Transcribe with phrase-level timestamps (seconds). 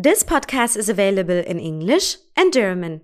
[0.00, 3.00] This podcast is available in English and German.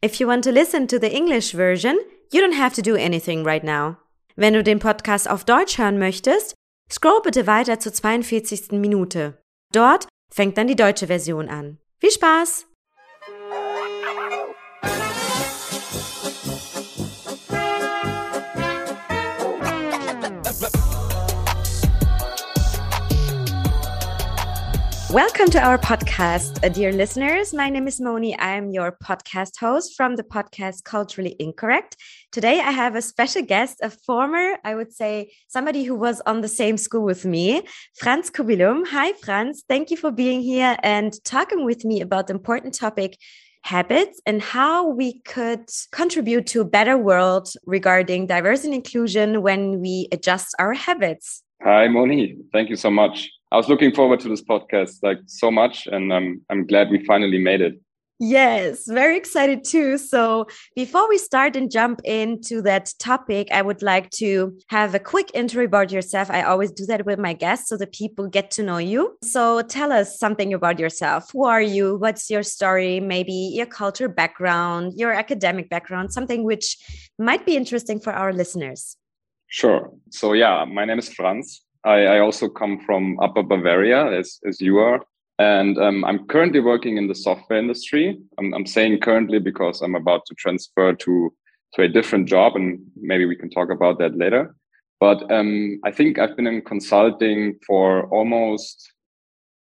[0.00, 1.98] If you want to listen to the English version,
[2.30, 3.96] you don't have to do anything right now.
[4.36, 6.54] Wenn du den Podcast auf Deutsch hören möchtest,
[6.88, 8.70] scroll bitte weiter zur 42.
[8.78, 9.36] Minute.
[9.72, 11.78] Dort fängt dann die deutsche Version an.
[11.98, 12.67] Viel Spaß!
[25.12, 27.54] Welcome to our podcast, uh, dear listeners.
[27.54, 28.38] My name is Moni.
[28.38, 31.96] I am your podcast host from the podcast Culturally Incorrect.
[32.30, 36.42] Today, I have a special guest, a former, I would say, somebody who was on
[36.42, 37.62] the same school with me,
[37.96, 38.86] Franz Kubilum.
[38.88, 39.64] Hi, Franz.
[39.66, 43.16] Thank you for being here and talking with me about the important topic
[43.62, 49.80] habits and how we could contribute to a better world regarding diversity and inclusion when
[49.80, 51.42] we adjust our habits.
[51.62, 52.36] Hi, Moni.
[52.52, 53.30] Thank you so much.
[53.50, 57.04] I was looking forward to this podcast like so much, and I'm I'm glad we
[57.04, 57.80] finally made it.
[58.20, 59.96] Yes, very excited too.
[59.96, 64.98] So, before we start and jump into that topic, I would like to have a
[64.98, 66.28] quick intro about yourself.
[66.28, 69.16] I always do that with my guests so the people get to know you.
[69.22, 71.30] So, tell us something about yourself.
[71.32, 71.96] Who are you?
[71.96, 72.98] What's your story?
[72.98, 76.76] Maybe your culture background, your academic background, something which
[77.20, 78.96] might be interesting for our listeners.
[79.46, 79.92] Sure.
[80.10, 81.62] So, yeah, my name is Franz.
[81.84, 85.00] I, I also come from Upper Bavaria, as, as you are.
[85.38, 88.18] And um, I'm currently working in the software industry.
[88.38, 91.32] I'm, I'm saying currently because I'm about to transfer to,
[91.74, 94.54] to a different job, and maybe we can talk about that later.
[94.98, 98.92] But um, I think I've been in consulting for almost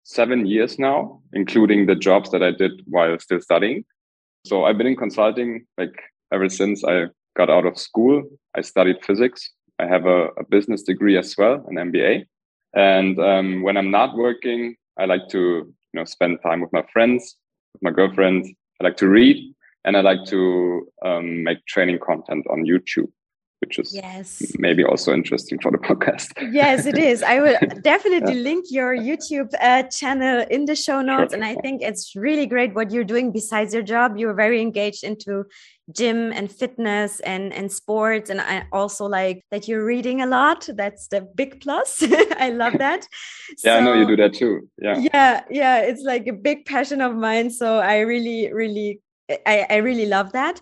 [0.03, 3.83] seven years now, including the jobs that I did while still studying.
[4.45, 5.99] So I've been in consulting like
[6.31, 8.23] ever since I got out of school.
[8.55, 12.25] I studied physics I have a, a business degree as well, an MBA.
[12.75, 16.83] And um, when I'm not working, I like to you know spend time with my
[16.91, 17.35] friends,
[17.73, 18.45] with my girlfriend.
[18.81, 19.53] I like to read,
[19.85, 23.11] and I like to um, make training content on YouTube
[23.61, 24.41] which is yes.
[24.59, 26.31] maybe also interesting for the podcast.
[26.51, 27.23] yes, it is.
[27.23, 28.41] I will definitely yeah.
[28.41, 31.33] link your YouTube uh, channel in the show notes.
[31.33, 31.41] Sure.
[31.41, 34.17] And I think it's really great what you're doing besides your job.
[34.17, 35.45] You're very engaged into
[35.91, 38.29] gym and fitness and, and sports.
[38.29, 40.67] And I also like that you're reading a lot.
[40.73, 42.03] That's the big plus.
[42.37, 43.07] I love that.
[43.63, 44.69] yeah, so, I know you do that too.
[44.81, 44.97] Yeah.
[44.97, 45.43] Yeah.
[45.49, 45.77] Yeah.
[45.79, 47.49] It's like a big passion of mine.
[47.51, 49.01] So I really, really,
[49.45, 50.59] I, I really love that.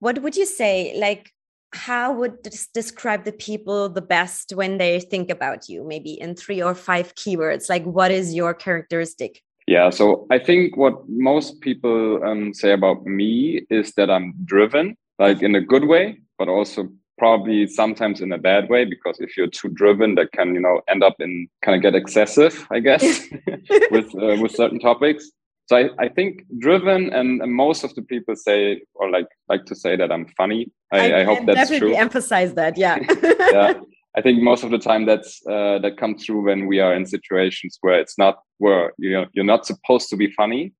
[0.00, 0.94] What would you say?
[0.98, 1.32] Like,
[1.74, 2.36] how would
[2.74, 7.14] describe the people the best when they think about you maybe in three or five
[7.14, 7.68] keywords?
[7.68, 9.42] Like what is your characteristic?
[9.68, 14.96] Yeah so i think what most people um, say about me is that i'm driven
[15.18, 19.36] like in a good way but also probably sometimes in a bad way because if
[19.36, 22.80] you're too driven that can you know end up in kind of get excessive i
[22.80, 23.04] guess
[23.90, 25.30] with uh, with certain topics
[25.68, 29.66] so I, I think driven and, and, most of the people say or like like
[29.66, 30.72] to say that I'm funny.
[30.90, 31.94] I, I, I hope that's definitely true.
[31.94, 32.78] emphasize that.
[32.78, 32.98] Yeah.
[33.22, 33.74] yeah.
[34.16, 37.04] I think most of the time that's uh, that comes through when we are in
[37.04, 40.72] situations where it's not where you know you're not supposed to be funny,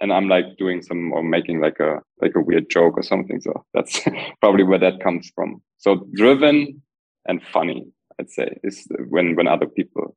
[0.00, 3.42] and I'm like doing some or making like a like a weird joke or something.
[3.42, 4.00] So that's
[4.40, 5.62] probably where that comes from.
[5.76, 6.82] So driven
[7.28, 7.86] and funny,
[8.18, 10.16] I'd say, is when when other people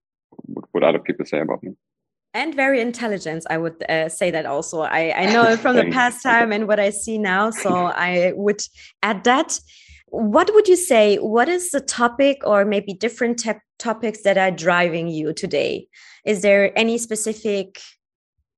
[0.72, 1.74] what other people say about me
[2.34, 4.82] and very intelligent i would uh, say that also.
[4.82, 8.62] I, I know from the past time and what i see now so i would
[9.02, 9.60] add that.
[10.08, 13.44] What would you say what is the topic or maybe different
[13.80, 15.88] topics that are driving you today?
[16.24, 17.80] Is there any specific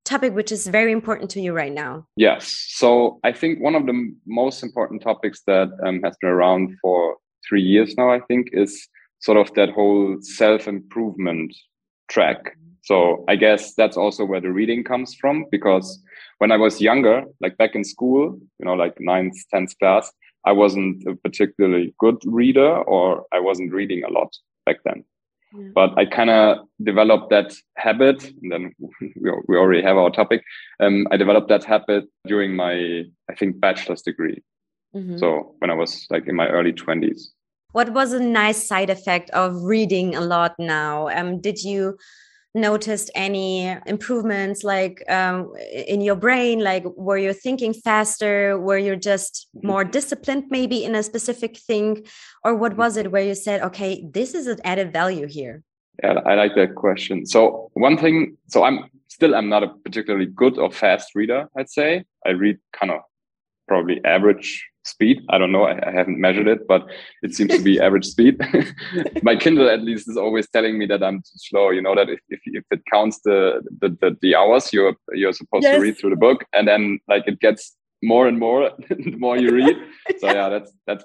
[0.04, 2.06] topic which is very important to you right now?
[2.18, 2.66] Yes.
[2.70, 7.18] So i think one of the most important topics that um, has been around for
[7.48, 8.88] three years now i think is
[9.20, 11.56] sort of that whole self-improvement
[12.08, 16.00] track so I guess that's also where the reading comes from because
[16.38, 20.12] when I was younger, like back in school, you know, like ninth, tenth class,
[20.46, 24.32] I wasn't a particularly good reader or I wasn't reading a lot
[24.68, 25.04] back then.
[25.58, 25.70] Yeah.
[25.74, 30.44] But I kind of developed that habit, and then we, we already have our topic.
[30.80, 34.44] Um, I developed that habit during my, I think, bachelor's degree.
[34.96, 35.18] Mm-hmm.
[35.18, 37.30] So when I was like in my early 20s.
[37.72, 41.10] What was a nice side effect of reading a lot now?
[41.10, 41.98] Um, did you
[42.56, 46.62] noticed any improvements like um, in your brain?
[46.62, 48.58] Like were you thinking faster?
[48.60, 49.68] Were you just mm-hmm.
[49.68, 52.06] more disciplined maybe in a specific thing?
[52.44, 55.64] Or what was it where you said okay this is an added value here
[56.04, 57.26] yeah i like that question.
[57.26, 61.70] So one thing so i'm still i'm not a particularly good or fast reader i'd
[61.70, 62.04] say.
[62.26, 63.02] I read kind of
[63.68, 65.24] probably average speed.
[65.30, 65.64] I don't know.
[65.64, 66.88] I, I, haven't measured it, but
[67.22, 68.40] it seems to be average speed.
[69.24, 71.72] My Kindle at least is always telling me that I'm too slow.
[71.72, 75.34] You know that if, if, if it counts the, the, the the hours you're you're
[75.34, 75.76] supposed yes.
[75.76, 79.38] to read through the book, and then like it gets more and more the more
[79.38, 79.78] you read.
[80.20, 81.04] So yeah, that's that's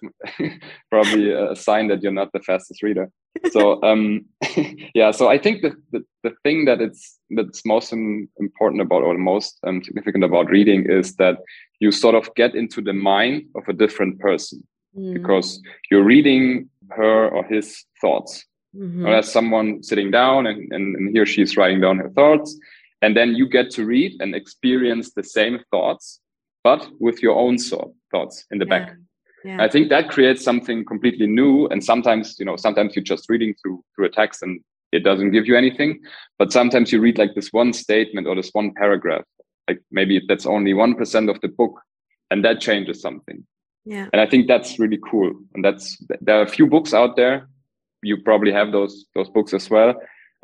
[0.90, 3.10] probably a sign that you're not the fastest reader.
[3.50, 4.24] So um,
[4.94, 9.16] yeah, so I think the, the, the thing that it's that's most important about or
[9.16, 11.38] most um, significant about reading is that
[11.78, 14.66] you sort of get into the mind of a different person
[14.96, 15.14] mm.
[15.14, 15.60] because
[15.90, 18.44] you're reading her or his thoughts.
[18.76, 19.06] Mm-hmm.
[19.06, 22.10] Or as someone sitting down and, and, and he or she is writing down her
[22.10, 22.56] thoughts,
[23.02, 26.20] and then you get to read and experience the same thoughts
[26.62, 28.78] but with your own sort thoughts in the yeah.
[28.78, 28.96] back.
[29.44, 29.62] Yeah.
[29.62, 31.66] I think that creates something completely new.
[31.69, 34.60] And sometimes, you know, sometimes you're just reading through through a text and
[34.92, 36.00] it doesn't give you anything.
[36.38, 39.25] But sometimes you read like this one statement or this one paragraph,
[39.69, 41.81] like maybe that's only one percent of the book,
[42.31, 43.46] and that changes something.
[43.84, 44.08] Yeah.
[44.12, 45.32] And I think that's really cool.
[45.54, 47.48] And that's there are a few books out there.
[48.02, 49.94] You probably have those those books as well.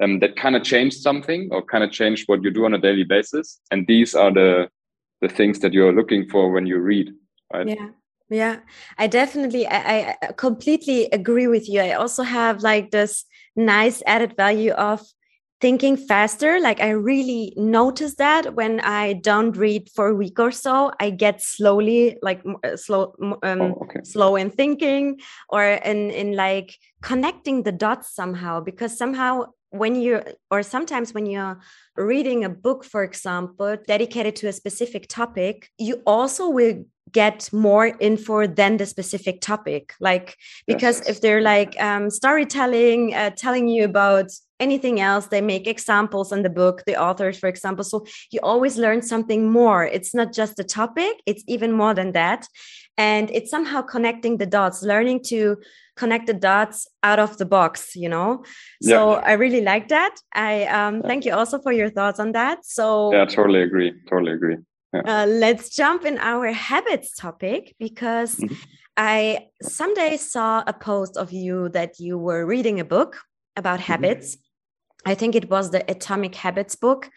[0.02, 2.78] Um, that kind of changed something or kind of changed what you do on a
[2.78, 3.60] daily basis.
[3.70, 4.68] And these are the
[5.20, 7.12] the things that you're looking for when you read
[7.52, 7.88] right yeah
[8.30, 8.58] yeah
[8.98, 11.80] i definitely I, I completely agree with you.
[11.80, 13.24] I also have like this
[13.54, 15.00] nice added value of
[15.60, 16.60] thinking faster.
[16.60, 21.10] Like i really notice that when i don't read for a week or so i
[21.10, 24.00] get slowly like uh, slow um, oh, okay.
[24.04, 28.60] slow in thinking or in in like connecting the dots somehow.
[28.60, 31.58] Because somehow when you or sometimes when you're
[31.96, 36.84] reading a book for example dedicated to a specific topic you also will
[37.16, 39.94] get more info than the specific topic.
[40.00, 40.36] Like
[40.66, 41.08] because yes.
[41.08, 44.28] if they're like um, storytelling uh, telling you about
[44.60, 47.84] anything else they make examples in the book the authors for example.
[47.84, 49.82] So you always learn something more.
[49.96, 52.46] It's not just a topic it's even more than that.
[52.98, 55.56] And it's somehow connecting the dots learning to
[56.00, 58.44] connect the dots out of the box you know?
[58.82, 59.30] So yeah.
[59.30, 60.14] i really like that.
[60.34, 62.56] I um, thank you also for your thoughts on that.
[62.76, 62.84] So
[63.16, 64.58] yeah totally agree totally agree
[65.04, 65.22] yeah.
[65.22, 68.54] uh, let's jump in our habits topic because mm-hmm.
[68.96, 73.18] i someday saw a post of you that you were reading a book
[73.56, 73.92] about mm-hmm.
[73.92, 74.36] habits
[75.04, 77.10] i think it was the atomic habits book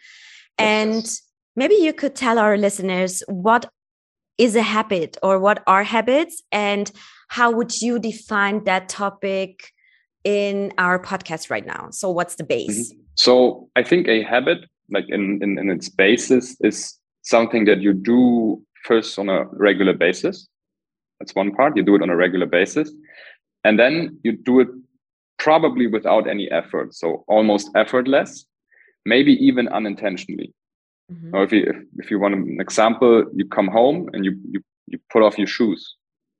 [0.58, 1.20] and
[1.56, 3.70] maybe you could tell our listeners what
[4.38, 6.90] is a habit or what are habits and
[7.28, 9.72] how would you define that topic
[10.24, 13.04] in our podcast right now so what's the base mm -hmm.
[13.14, 13.32] so
[13.80, 14.58] i think a habit
[14.90, 16.99] like in, in, in its basis is
[17.30, 20.48] something that you do first on a regular basis
[21.18, 22.90] that's one part you do it on a regular basis
[23.64, 24.68] and then you do it
[25.38, 28.46] probably without any effort so almost effortless
[29.04, 30.52] maybe even unintentionally
[31.12, 31.34] Mm-hmm.
[31.34, 34.60] Or if you if, if you want an example, you come home and you you
[34.86, 35.96] you put off your shoes.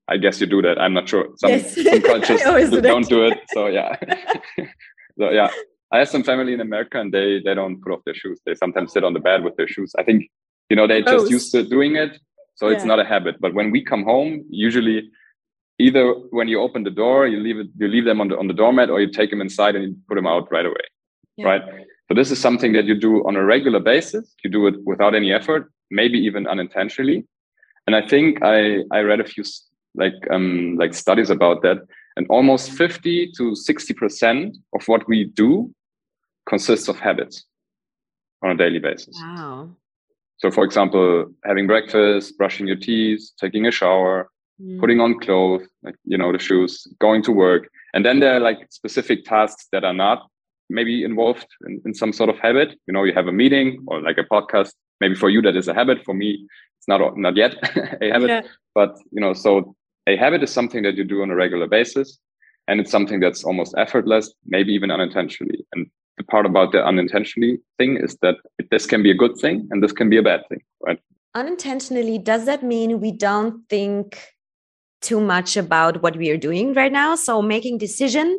[0.09, 0.81] I guess you do that.
[0.81, 1.29] I'm not sure.
[1.37, 1.75] Some, yes.
[1.83, 2.41] some cultures
[2.71, 3.39] do don't do it.
[3.53, 3.97] So yeah.
[5.19, 5.51] so yeah.
[5.93, 8.41] I have some family in America and they they don't put off their shoes.
[8.47, 9.93] They sometimes sit on the bed with their shoes.
[9.99, 10.29] I think
[10.71, 12.19] you know they just used to doing it,
[12.55, 12.77] so yeah.
[12.77, 13.37] it's not a habit.
[13.41, 15.11] But when we come home, usually
[15.79, 18.47] either when you open the door, you leave it, you leave them on the on
[18.47, 20.87] the doormat, or you take them inside and you put them out right away,
[21.37, 21.47] yeah.
[21.47, 21.63] right?
[22.09, 24.35] So this is something that you do on a regular basis.
[24.45, 27.27] You do it without any effort, maybe even unintentionally.
[27.87, 29.45] And I think I, I read a few
[29.95, 31.79] like um, like studies about that,
[32.17, 35.75] and almost 50 to 60 percent of what we do
[36.49, 37.45] consists of habits
[38.43, 39.17] on a daily basis.
[39.21, 39.77] Wow.
[40.41, 44.31] So, for example, having breakfast, brushing your teeth, taking a shower,
[44.61, 44.81] mm.
[44.81, 48.41] putting on clothes, like you know the shoes, going to work, and then there are
[48.41, 50.27] like specific tasks that are not
[50.71, 52.71] maybe involved in, in some sort of habit.
[52.87, 54.73] You know you have a meeting or like a podcast.
[55.01, 56.05] Maybe for you that is a habit.
[56.05, 56.47] For me
[56.79, 57.55] it's not not yet
[58.01, 58.29] a habit.
[58.29, 58.43] Yeah.
[58.75, 62.19] but you know so a habit is something that you do on a regular basis
[62.67, 65.67] and it's something that's almost effortless maybe even unintentionally.
[65.75, 68.37] And the part about the unintentionally thing is that
[68.71, 71.01] this can be a good thing and this can be a bad thing right
[71.35, 74.19] unintentionally does that mean we don't think
[75.01, 78.39] too much about what we are doing right now so making decision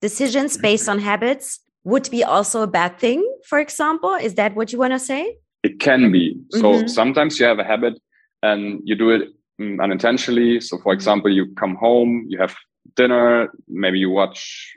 [0.00, 0.62] decisions mm-hmm.
[0.62, 4.14] based on habits would be also a bad thing, for example?
[4.14, 5.36] Is that what you want to say?
[5.62, 6.36] It can be.
[6.50, 6.88] So mm-hmm.
[6.88, 7.94] sometimes you have a habit
[8.42, 9.22] and you do it
[9.60, 10.60] mm, unintentionally.
[10.60, 10.90] So, for mm-hmm.
[10.98, 12.54] example, you come home, you have
[12.94, 14.74] dinner, maybe you watch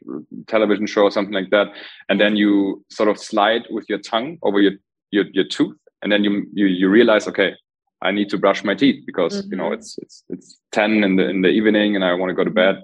[0.47, 1.67] television show or something like that,
[2.09, 4.73] and then you sort of slide with your tongue over your
[5.11, 7.53] your, your tooth, and then you, you you realize, okay,
[8.01, 9.51] I need to brush my teeth because mm-hmm.
[9.51, 9.73] you know mm-hmm.
[9.73, 12.51] it's it's it's ten in the in the evening, and I want to go to
[12.51, 12.81] bed.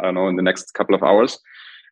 [0.00, 1.38] I don't know in the next couple of hours,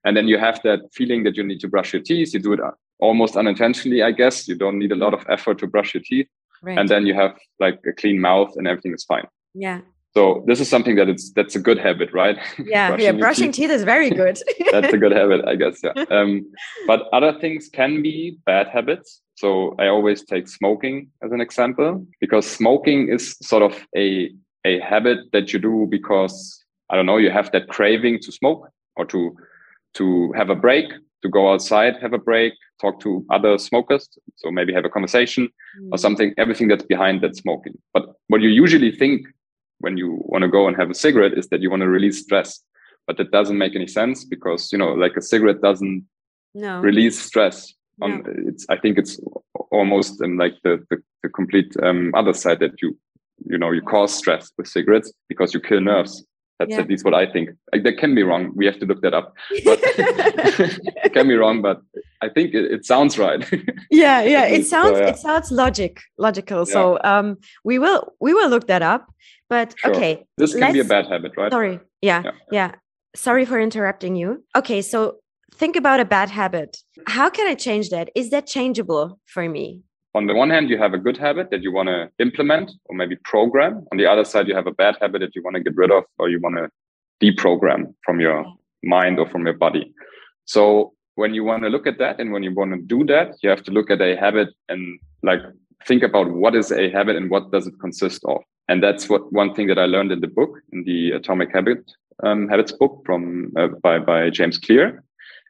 [0.04, 2.52] and then you have that feeling that you need to brush your teeth you do
[2.52, 2.60] it
[3.00, 6.28] almost unintentionally i guess you don't need a lot of effort to brush your teeth
[6.62, 6.78] right.
[6.78, 9.80] and then you have like a clean mouth and everything is fine Yeah.
[10.16, 12.38] So this is something that it's that's a good habit, right?
[12.58, 13.12] Yeah, brushing yeah.
[13.12, 13.68] Brushing teeth.
[13.68, 13.70] teeth.
[13.70, 14.38] is very good.
[14.72, 15.80] that's a good habit, I guess.
[15.82, 16.04] Yeah.
[16.10, 16.46] Um,
[16.86, 19.20] but other things can be bad habits.
[19.34, 24.30] So I always take smoking as an example because smoking is sort of a
[24.64, 28.68] a habit that you do because I don't know you have that craving to smoke
[28.96, 29.36] or to
[29.94, 30.86] to have a break,
[31.22, 35.48] to go outside, have a break, talk to other smokers, so maybe have a conversation
[35.80, 35.88] mm.
[35.92, 36.32] or something.
[36.38, 37.74] Everything that's behind that smoking.
[37.92, 39.26] But what you usually think
[39.78, 42.22] when you want to go and have a cigarette is that you want to release
[42.22, 42.60] stress
[43.06, 46.04] but that doesn't make any sense because you know like a cigarette doesn't
[46.54, 46.80] no.
[46.80, 48.32] release stress on no.
[48.48, 49.20] it's i think it's
[49.70, 52.96] almost in like the the, the complete um, other side that you
[53.46, 56.24] you know you cause stress with cigarettes because you kill nerves
[56.58, 56.80] that's yeah.
[56.80, 59.14] at least what i think like, that can be wrong we have to look that
[59.14, 61.80] up but it can be wrong but
[62.24, 63.42] i think it, it sounds right
[63.90, 65.08] yeah yeah it sounds so, yeah.
[65.08, 66.72] it sounds logic logical yeah.
[66.72, 69.14] so um we will we will look that up
[69.48, 69.94] but sure.
[69.94, 70.24] okay.
[70.36, 71.52] This can be a bad habit, right?
[71.52, 71.80] Sorry.
[72.02, 72.30] Yeah, yeah.
[72.50, 72.70] Yeah.
[73.14, 74.44] Sorry for interrupting you.
[74.56, 74.82] Okay.
[74.82, 75.16] So
[75.54, 76.78] think about a bad habit.
[77.06, 78.10] How can I change that?
[78.14, 79.82] Is that changeable for me?
[80.16, 82.96] On the one hand, you have a good habit that you want to implement or
[82.96, 83.84] maybe program.
[83.90, 85.90] On the other side, you have a bad habit that you want to get rid
[85.90, 86.68] of or you want to
[87.24, 88.44] deprogram from your
[88.82, 89.92] mind or from your body.
[90.44, 93.36] So when you want to look at that and when you want to do that,
[93.42, 95.40] you have to look at a habit and like
[95.86, 99.32] think about what is a habit and what does it consist of and that's what
[99.32, 101.90] one thing that I learned in the book, in the Atomic Habit
[102.22, 105.04] um, Habits book from uh, by by James Clear.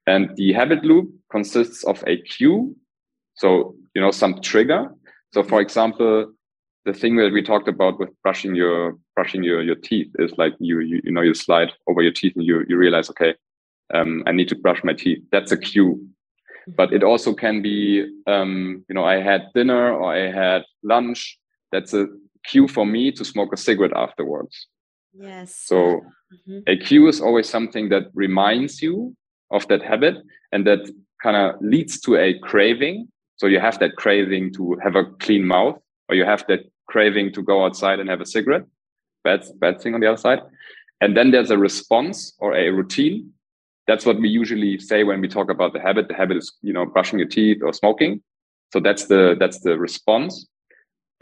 [0.07, 2.77] And the habit loop consists of a cue,
[3.35, 4.93] so you know some trigger.
[5.33, 6.33] So, for example,
[6.85, 10.55] the thing that we talked about with brushing your brushing your your teeth is like
[10.59, 13.35] you you, you know you slide over your teeth and you you realize okay,
[13.95, 15.23] um, I need to brush my teeth.
[15.33, 16.07] That's a cue.
[16.67, 21.39] But it also can be, um, you know, I had dinner or I had lunch.
[21.73, 22.07] That's a
[22.45, 24.67] cue for me to smoke a cigarette afterwards.
[25.13, 25.57] Yes.
[25.57, 25.77] So
[26.33, 26.61] mm-hmm.
[26.67, 29.15] a cue is always something that reminds you
[29.51, 30.17] of that habit
[30.53, 30.91] and that
[31.23, 33.09] kind of leads to a craving.
[33.37, 37.33] So you have that craving to have a clean mouth, or you have that craving
[37.33, 38.65] to go outside and have a cigarette.
[39.23, 40.41] Bad, bad thing on the other side.
[41.01, 43.33] And then there's a response or a routine.
[43.87, 46.09] That's what we usually say when we talk about the habit.
[46.09, 48.23] The habit is, you know, brushing your teeth or smoking.
[48.73, 50.47] So that's the that's the response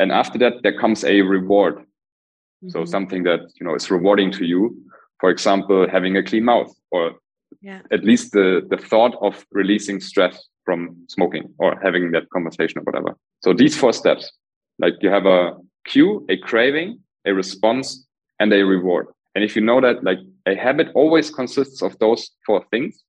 [0.03, 2.71] and after that there comes a reward mm-hmm.
[2.71, 4.77] so something that you know is rewarding to you
[5.21, 7.13] for example having a clean mouth or
[7.61, 7.81] yeah.
[7.91, 12.85] at least the the thought of releasing stress from smoking or having that conversation or
[12.89, 14.33] whatever so these four steps
[14.79, 15.55] like you have a
[15.85, 18.07] cue a craving a response
[18.41, 22.31] and a reward and if you know that like a habit always consists of those
[22.47, 23.03] four things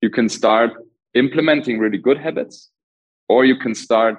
[0.00, 0.72] you can start
[1.14, 2.70] implementing really good habits
[3.28, 4.18] or you can start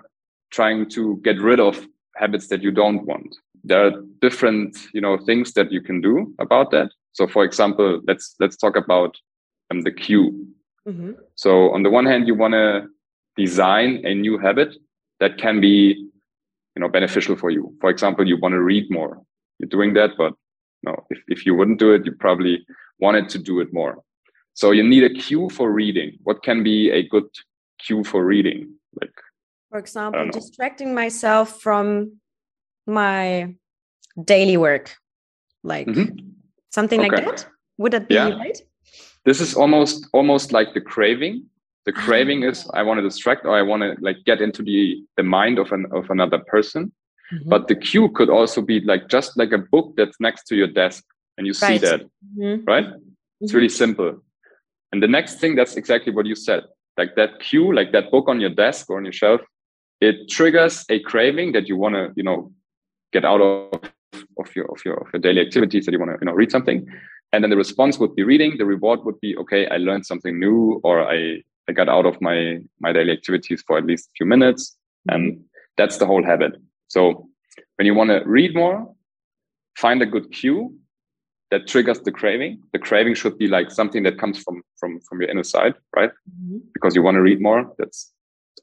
[0.51, 3.35] trying to get rid of habits that you don't want.
[3.63, 6.89] There are different, you know, things that you can do about that.
[7.13, 9.17] So, for example, let's let's talk about
[9.71, 10.47] um, the cue.
[10.87, 11.11] Mm-hmm.
[11.35, 12.87] So, on the one hand, you want to
[13.37, 14.75] design a new habit
[15.19, 16.09] that can be,
[16.75, 17.73] you know, beneficial for you.
[17.81, 19.21] For example, you want to read more.
[19.59, 20.33] You're doing that, but
[20.83, 22.65] no, if if you wouldn't do it, you probably
[22.99, 24.03] wanted to do it more.
[24.55, 26.17] So, you need a cue for reading.
[26.23, 27.25] What can be a good
[27.79, 28.71] cue for reading?
[29.01, 29.15] Like
[29.69, 32.19] for example, distracting myself from
[32.85, 33.55] my
[34.23, 34.95] daily work,
[35.63, 36.15] like mm-hmm.
[36.69, 37.09] something okay.
[37.09, 37.47] like that.
[37.77, 38.29] Would that be yeah.
[38.29, 38.61] right?
[39.25, 41.45] This is almost almost like the craving.
[41.85, 44.61] The ah, craving is I want to distract or I want to like get into
[44.61, 46.91] the the mind of an of another person.
[47.33, 47.49] Mm-hmm.
[47.49, 50.67] But the cue could also be like just like a book that's next to your
[50.67, 51.03] desk
[51.37, 51.79] and you right.
[51.79, 52.01] see that,
[52.37, 52.63] mm-hmm.
[52.65, 52.85] right?
[52.85, 53.57] It's mm-hmm.
[53.57, 54.21] really simple.
[54.91, 56.63] And the next thing, that's exactly what you said.
[56.97, 59.41] Like that cue, like that book on your desk or on your shelf,
[60.03, 62.51] it triggers a craving that you want to you know
[63.13, 63.81] get out of
[64.37, 66.51] of your of your of your daily activities that you want to you know read
[66.51, 66.85] something
[67.31, 70.39] and then the response would be reading the reward would be okay i learned something
[70.39, 74.13] new or i i got out of my my daily activities for at least a
[74.17, 74.75] few minutes
[75.09, 75.23] and
[75.77, 76.53] that's the whole habit
[76.93, 77.01] so
[77.75, 78.77] when you want to read more
[79.83, 80.59] find a good cue
[81.51, 85.21] that triggers the craving the craving should be like something that comes from from from
[85.21, 86.59] your inner side right mm-hmm.
[86.73, 88.13] because you want to read more that's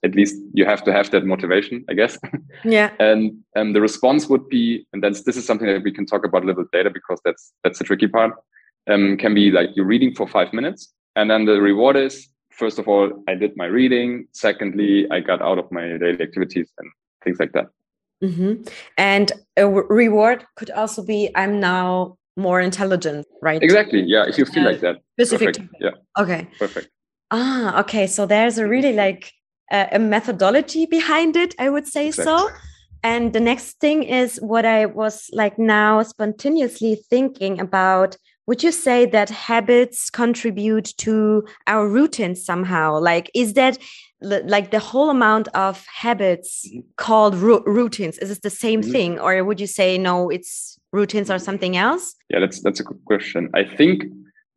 [0.03, 2.19] at least you have to have that motivation, I guess.
[2.65, 2.91] Yeah.
[2.99, 3.23] and
[3.55, 6.43] and the response would be, and that's this is something that we can talk about
[6.43, 8.33] a little bit later because that's that's the tricky part.
[8.91, 12.79] Um, can be like you're reading for five minutes, and then the reward is first
[12.79, 14.27] of all, I did my reading.
[14.33, 16.91] Secondly, I got out of my daily activities and
[17.25, 17.67] things like that.
[18.23, 18.62] Mm-hmm.
[18.99, 23.62] And a reward could also be I'm now more intelligent, right?
[23.62, 24.03] Exactly.
[24.03, 24.25] Yeah.
[24.29, 24.97] If you feel uh, like that.
[25.19, 25.59] Specific.
[25.81, 25.91] Yeah.
[26.19, 26.49] Okay.
[26.59, 26.89] Perfect.
[27.31, 28.07] Ah, okay.
[28.07, 29.33] So there's a really like
[29.71, 32.33] a methodology behind it, I would say exactly.
[32.33, 32.49] so.
[33.03, 38.17] And the next thing is what I was like now spontaneously thinking about.
[38.50, 42.99] Would you say that habits contribute to our routines somehow?
[42.99, 43.78] Like, is that
[44.21, 46.80] like the whole amount of habits mm-hmm.
[46.97, 48.19] called routines?
[48.19, 48.90] Is it the same mm-hmm.
[48.90, 50.30] thing, or would you say no?
[50.30, 52.16] It's routines or something else?
[52.28, 53.50] Yeah, that's that's a good question.
[53.54, 54.02] I think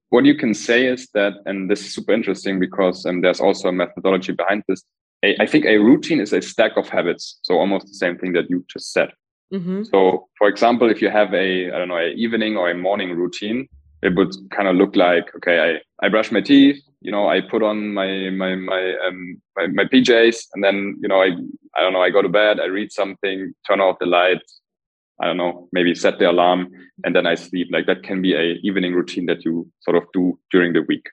[0.10, 3.68] what you can say is that, and this is super interesting because um, there's also
[3.68, 4.82] a methodology behind this.
[5.24, 8.34] A, I think a routine is a stack of habits, so almost the same thing
[8.34, 9.10] that you just said.
[9.54, 9.84] Mm-hmm.
[9.84, 13.12] So, for example, if you have a I don't know, a evening or a morning
[13.12, 13.68] routine,
[14.04, 15.58] it would kind of look like okay,
[16.02, 19.68] I I brush my teeth, you know, I put on my my my um my,
[19.68, 21.30] my PJs, and then you know I
[21.76, 24.62] I don't know, I go to bed, I read something, turn off the lights,
[25.22, 26.72] I don't know, maybe set the alarm
[27.04, 27.70] and then I sleep.
[27.72, 31.08] Like that can be a evening routine that you sort of do during the week.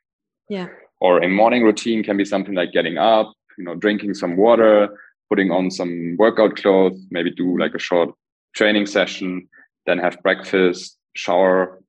[0.49, 0.69] Yeah.
[1.01, 4.89] Or a morning routine can be something like getting up, you know, drinking some water,
[5.29, 8.11] putting on some workout clothes, maybe do like a short
[8.55, 9.49] training session,
[9.87, 11.80] then have breakfast, shower,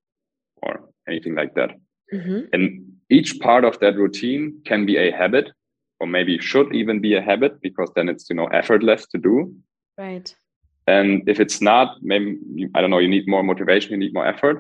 [1.12, 1.72] anything like that.
[2.14, 2.40] Mm-hmm.
[2.54, 5.50] And each part of that routine can be a habit,
[6.00, 9.54] or maybe should even be a habit because then it's you know effortless to do.
[9.98, 10.34] Right.
[10.88, 12.38] And if it's not, maybe,
[12.74, 14.58] I don't know, you need more motivation, you need more effort.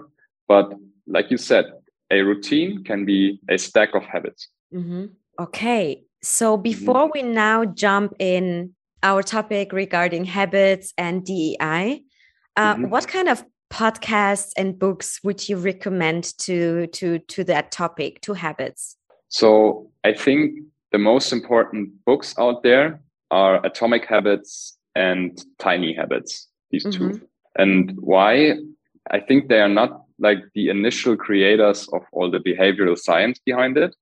[0.47, 0.71] But
[1.07, 1.65] like you said,
[2.11, 4.47] a routine can be a stack of habits.
[4.73, 5.05] Mm-hmm.
[5.39, 6.03] Okay.
[6.21, 6.63] So mm-hmm.
[6.63, 7.27] before mm-hmm.
[7.27, 12.03] we now jump in our topic regarding habits and DEI,
[12.55, 12.89] uh, mm-hmm.
[12.89, 18.33] what kind of podcasts and books would you recommend to to to that topic to
[18.33, 18.97] habits?
[19.29, 20.59] So i think
[20.91, 23.01] the most important books out there
[23.31, 27.11] are atomic habits and tiny habits these mm-hmm.
[27.11, 28.53] two and why?
[29.09, 33.77] I think they are not like the initial creators of all the behavioral science behind
[33.77, 33.95] it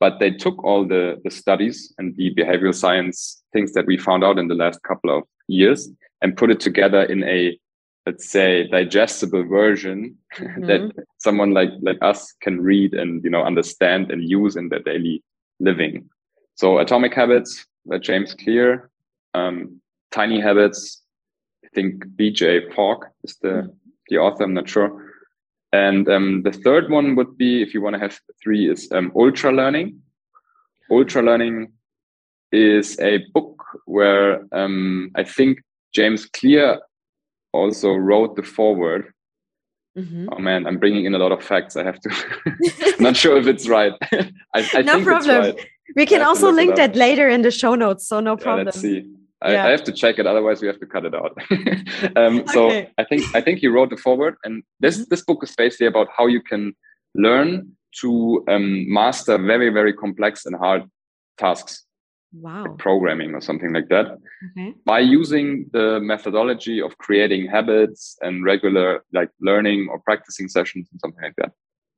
[0.00, 4.24] but they took all the, the studies and the behavioral science things that we found
[4.24, 5.88] out in the last couple of years
[6.20, 7.58] and put it together in a
[8.06, 10.66] let's say digestible version mm-hmm.
[10.66, 14.80] that someone like like us can read and you know understand and use in their
[14.80, 15.22] daily
[15.60, 16.08] living
[16.54, 18.90] so atomic habits by james clear
[19.34, 19.80] um,
[20.14, 21.02] Tiny Habits.
[21.64, 23.68] I think BJ Fogg is the mm-hmm.
[24.08, 24.44] the author.
[24.44, 25.10] I'm not sure.
[25.72, 29.10] And um, the third one would be, if you want to have three, is um,
[29.16, 30.00] Ultra Learning.
[30.88, 31.72] Ultra Learning
[32.52, 35.58] is a book where um, I think
[35.92, 36.78] James Clear
[37.54, 39.12] also wrote the foreword.
[39.96, 40.28] Mm-hmm.
[40.32, 41.76] Oh man, I'm bringing in a lot of facts.
[41.76, 42.10] I have to.
[42.98, 43.92] not sure if it's right.
[44.54, 45.40] I, I no problem.
[45.40, 45.66] Right.
[45.94, 48.60] We can also link that later in the show notes, so no problem.
[48.60, 49.06] Yeah, let's see.
[49.42, 49.66] I, yeah.
[49.66, 51.36] I, have to check it, otherwise we have to cut it out.
[52.16, 52.44] um, okay.
[52.52, 55.10] So I think I think he wrote the foreword, and this mm-hmm.
[55.10, 56.74] this book is basically about how you can
[57.14, 60.82] learn to um, master very very complex and hard
[61.38, 61.83] tasks.
[62.34, 62.74] Wow.
[62.78, 64.18] Programming or something like that
[64.50, 64.74] okay.
[64.84, 71.00] by using the methodology of creating habits and regular like learning or practicing sessions and
[71.00, 71.52] something like that.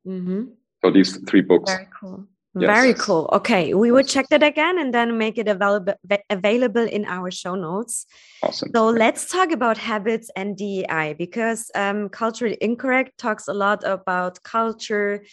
[0.06, 0.44] Mm-hmm.
[0.84, 1.72] So these three books.
[1.72, 2.26] Very cool.
[2.58, 2.68] Yes.
[2.68, 3.28] Very cool.
[3.34, 5.92] Okay, we will check that again and then make it available
[6.30, 8.06] available in our show notes.
[8.42, 8.70] Awesome.
[8.74, 14.42] So let's talk about habits and DEI because um, culturally incorrect talks a lot about
[14.42, 15.24] culture.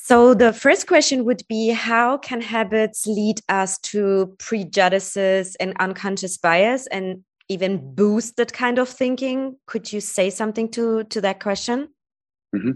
[0.00, 6.38] So the first question would be: How can habits lead us to prejudices and unconscious
[6.38, 9.56] bias, and even boost that kind of thinking?
[9.66, 11.88] Could you say something to to that question?
[12.56, 12.74] Mm -hmm.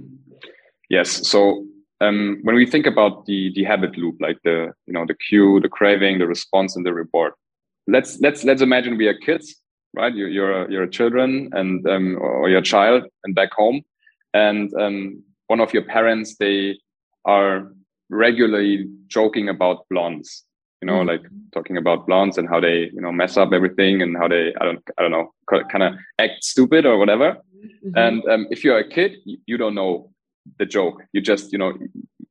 [0.90, 1.28] Yes.
[1.30, 1.64] So
[2.00, 5.60] um, when we think about the the habit loop, like the you know the cue,
[5.60, 7.32] the craving, the response, and the reward,
[7.86, 9.62] let's let's let's imagine we are kids,
[9.96, 10.14] right?
[10.14, 13.80] You, you're you're a children and um, or your child, and back home,
[14.32, 16.81] and um, one of your parents they
[17.24, 17.72] are
[18.10, 20.44] regularly joking about blondes,
[20.80, 21.08] you know, mm-hmm.
[21.08, 24.52] like talking about blondes and how they you know mess up everything and how they
[24.60, 27.38] I don't I don't know kind of act stupid or whatever.
[27.84, 27.96] Mm-hmm.
[27.96, 30.12] And um, if you're a kid, you don't know
[30.58, 31.02] the joke.
[31.12, 31.72] You just, you know,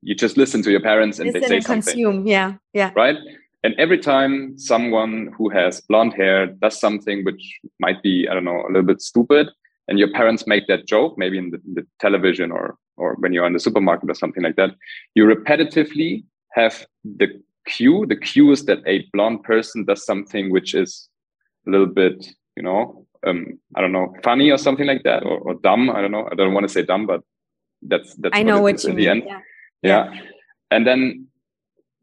[0.02, 1.94] you just listen to your parents and listen they say and something.
[1.94, 2.28] Consume.
[2.28, 2.92] Yeah, yeah.
[2.96, 3.18] Right.
[3.64, 8.44] And every time someone who has blonde hair does something which might be, I don't
[8.44, 9.50] know, a little bit stupid,
[9.88, 13.48] and your parents make that joke, maybe in the, the television or or when you're
[13.48, 14.72] in the supermarket or something like that,
[15.16, 17.28] you repetitively have the
[17.66, 18.06] cue.
[18.06, 21.10] The cue is that a blonde person does something which is
[21.68, 22.18] a little bit,
[22.56, 25.90] you know, um, I don't know, funny or something like that, or, or dumb.
[25.90, 26.28] I don't know.
[26.32, 27.22] I don't want to say dumb, but
[27.82, 29.06] that's that's I know what, you in mean.
[29.06, 29.24] the end.
[29.26, 29.40] Yeah.
[29.82, 30.14] yeah.
[30.14, 30.22] yeah.
[30.72, 31.28] And then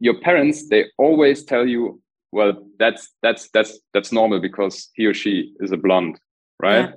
[0.01, 5.15] your parents, they always tell you, well, that's that's that's that's normal because he or
[5.15, 6.21] she is a blonde,
[6.61, 6.91] right?
[6.91, 6.93] Yeah.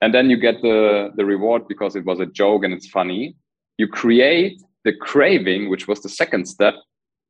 [0.00, 3.36] And then you get the the reward because it was a joke and it's funny.
[3.78, 6.74] You create the craving, which was the second step,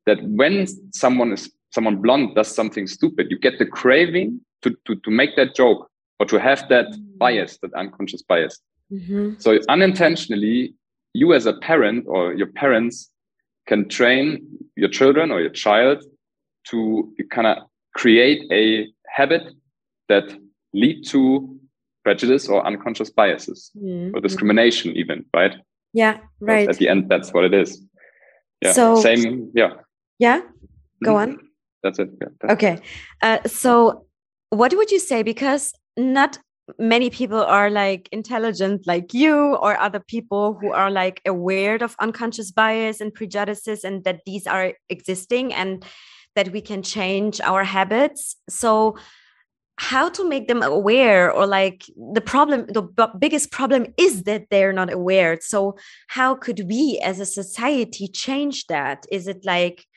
[0.05, 4.95] that when someone is someone blonde does something stupid, you get the craving to, to,
[4.95, 7.17] to make that joke or to have that mm-hmm.
[7.17, 8.59] bias, that unconscious bias.
[8.91, 9.35] Mm-hmm.
[9.39, 10.75] So unintentionally,
[11.13, 13.09] you as a parent or your parents
[13.67, 16.03] can train your children or your child
[16.67, 17.57] to kind of
[17.95, 19.53] create a habit
[20.09, 20.25] that
[20.73, 21.57] lead to
[22.03, 24.15] prejudice or unconscious biases mm-hmm.
[24.15, 25.55] or discrimination even right?
[25.93, 26.69] Yeah right.
[26.69, 27.81] at the end that's what it is.
[28.61, 29.73] Yeah so same yeah.
[30.19, 30.41] Yeah
[31.03, 31.39] go on.
[31.83, 32.79] That's it yeah, that's okay
[33.21, 34.05] uh, so
[34.49, 36.37] what would you say because not
[36.77, 41.95] many people are like intelligent like you or other people who are like aware of
[41.99, 45.83] unconscious bias and prejudices and that these are existing and
[46.35, 48.35] that we can change our habits.
[48.49, 48.97] So
[49.81, 52.83] how to make them aware or like the problem the
[53.17, 55.75] biggest problem is that they're not aware so
[56.07, 59.87] how could we as a society change that is it like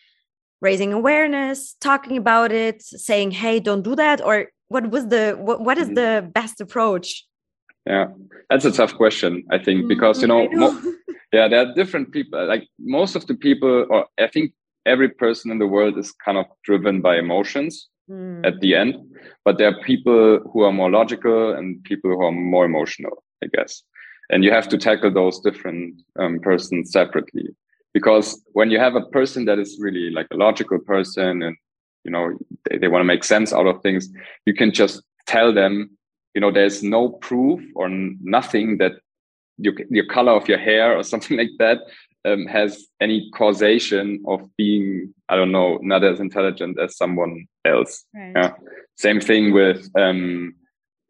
[0.63, 5.61] raising awareness talking about it saying hey don't do that or what was the what,
[5.61, 5.97] what is mm-hmm.
[5.97, 7.27] the best approach
[7.85, 8.07] yeah
[8.49, 10.49] that's a tough question i think because you know.
[11.31, 14.55] yeah there are different people like most of the people or i think
[14.87, 18.47] every person in the world is kind of driven by emotions mm.
[18.47, 18.97] at the end
[19.45, 23.47] but there are people who are more logical and people who are more emotional i
[23.55, 23.83] guess
[24.31, 27.49] and you have to tackle those different um, persons separately
[27.93, 31.57] because when you have a person that is really like a logical person and
[32.05, 32.37] you know
[32.69, 34.09] they, they want to make sense out of things
[34.47, 35.91] you can just tell them
[36.35, 38.93] you know there's no proof or nothing that
[39.59, 41.79] your, your color of your hair or something like that
[42.25, 48.05] um, has any causation of being i don't know not as intelligent as someone else
[48.15, 48.33] right.
[48.37, 48.53] yeah.
[48.97, 50.55] same thing with um,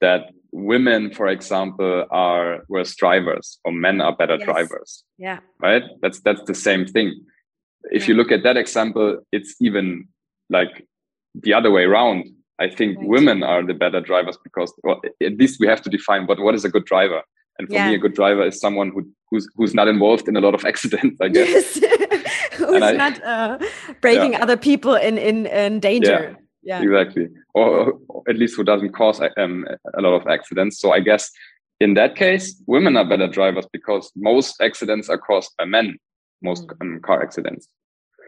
[0.01, 4.45] that women for example are worse drivers or men are better yes.
[4.45, 7.21] drivers yeah right that's that's the same thing
[7.91, 8.09] if yeah.
[8.09, 10.07] you look at that example it's even
[10.51, 10.87] like
[11.35, 12.31] the other way around.
[12.59, 13.09] I think right.
[13.09, 16.55] women are the better drivers because well, at least we have to define what, what
[16.55, 17.23] is a good driver.
[17.59, 17.89] And for yeah.
[17.89, 20.65] me, a good driver is someone who, who's who's not involved in a lot of
[20.71, 21.79] accidents, I guess.
[21.81, 22.25] Yes.
[22.55, 23.59] who's I, not uh,
[24.01, 24.43] breaking yeah.
[24.43, 26.37] other people in, in, in danger.
[26.63, 26.83] Yeah, yeah.
[26.83, 27.29] exactly.
[27.55, 30.81] Or, or, at least who doesn't cause um, a lot of accidents.
[30.81, 31.31] So I guess
[31.81, 35.99] in that case, women are better drivers because most accidents are caused by men,
[36.43, 36.77] most mm.
[36.81, 37.69] um, car accidents.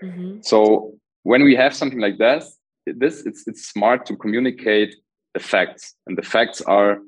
[0.02, 0.42] Mm -hmm.
[0.42, 2.58] So when we have something like this,
[3.00, 4.92] this it's it's smart to communicate
[5.34, 7.00] the facts, and the facts are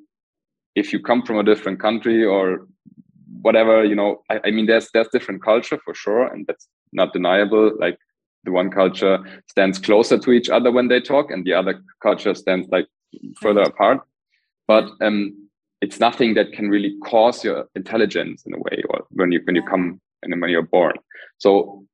[0.79, 2.67] if you come from a different country or
[3.43, 7.13] whatever, you know, I, I mean, there's there's different culture for sure, and that's not
[7.13, 7.73] deniable.
[7.79, 7.99] Like
[8.45, 12.35] the one culture stands closer to each other when they talk, and the other culture
[12.35, 12.87] stands like
[13.41, 14.01] further apart.
[14.67, 15.49] But um,
[15.81, 19.57] it's nothing that can really cause your intelligence in a way, or when you when
[19.57, 20.95] you come and when you're born.
[21.39, 21.85] So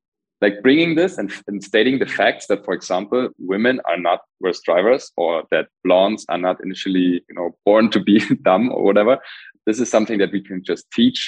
[0.45, 4.61] like bringing this and, and, stating the facts that for example women are not worse
[4.69, 8.17] drivers or that blondes are not initially you know born to be
[8.49, 9.15] dumb or whatever
[9.67, 11.21] this is something that we can just teach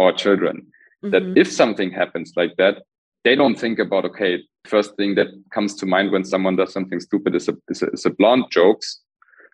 [0.00, 1.10] our children mm-hmm.
[1.10, 2.76] that if something happens like that
[3.24, 4.32] they don't think about okay
[4.74, 7.88] first thing that comes to mind when someone does something stupid is a, is a,
[7.96, 9.00] is a blonde jokes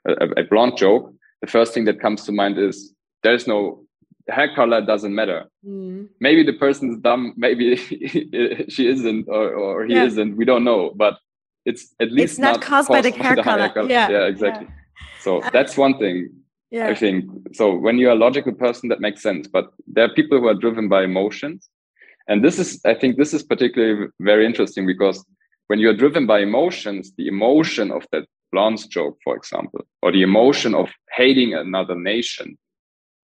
[0.06, 1.04] a, a blonde joke
[1.42, 3.84] the first thing that comes to mind is there's no
[4.28, 5.46] hair color doesn't matter.
[5.66, 6.08] Mm.
[6.20, 7.76] Maybe the person is dumb, maybe
[8.68, 10.04] she isn't, or, or he yeah.
[10.04, 10.36] isn't.
[10.36, 11.18] We don't know, but
[11.64, 13.68] it's at least it's not, not caused, by the hair, by color.
[13.68, 13.90] color.
[13.90, 14.66] Yeah, yeah exactly.
[14.66, 14.74] Yeah.
[15.20, 16.30] So that's one thing.
[16.70, 16.88] Yeah.
[16.88, 17.74] I think so.
[17.74, 19.48] When you're a logical person, that makes sense.
[19.48, 21.68] But there are people who are driven by emotions,
[22.28, 25.24] and this is, I think, this is particularly very interesting because
[25.66, 30.22] when you're driven by emotions, the emotion of that blonde joke, for example, or the
[30.22, 32.56] emotion of hating another nation,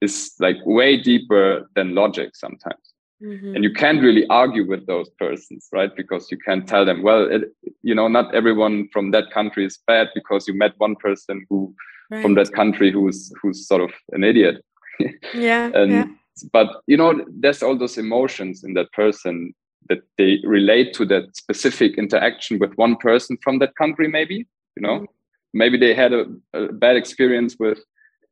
[0.00, 2.94] is like way deeper than logic sometimes.
[3.22, 3.54] Mm-hmm.
[3.54, 5.94] And you can't really argue with those persons, right?
[5.96, 7.44] Because you can't tell them, well, it,
[7.82, 11.74] you know, not everyone from that country is bad because you met one person who
[12.10, 12.22] right.
[12.22, 14.62] from that country who's who's sort of an idiot.
[15.34, 15.70] yeah.
[15.74, 16.06] and yeah.
[16.52, 19.54] but you know, there's all those emotions in that person
[19.88, 24.82] that they relate to that specific interaction with one person from that country, maybe, you
[24.82, 25.00] know.
[25.00, 25.04] Mm-hmm.
[25.54, 27.78] Maybe they had a, a bad experience with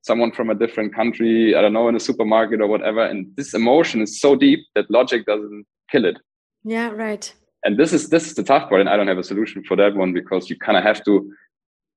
[0.05, 3.05] someone from a different country, I don't know, in a supermarket or whatever.
[3.05, 6.19] And this emotion is so deep that logic doesn't kill it.
[6.63, 7.33] Yeah, right.
[7.65, 9.77] And this is this is the tough part, and I don't have a solution for
[9.77, 11.33] that one because you kind of have to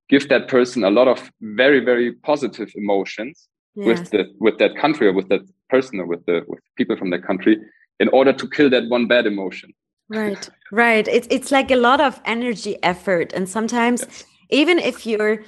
[0.10, 3.88] give that person a lot of very very positive emotions yes.
[3.88, 7.10] with the with that country or with that person or with the with people from
[7.10, 7.58] that country
[8.00, 9.74] in order to kill that one bad emotion.
[10.08, 11.06] Right, right.
[11.06, 14.24] It's it's like a lot of energy effort, and sometimes yes.
[14.50, 15.43] even if you're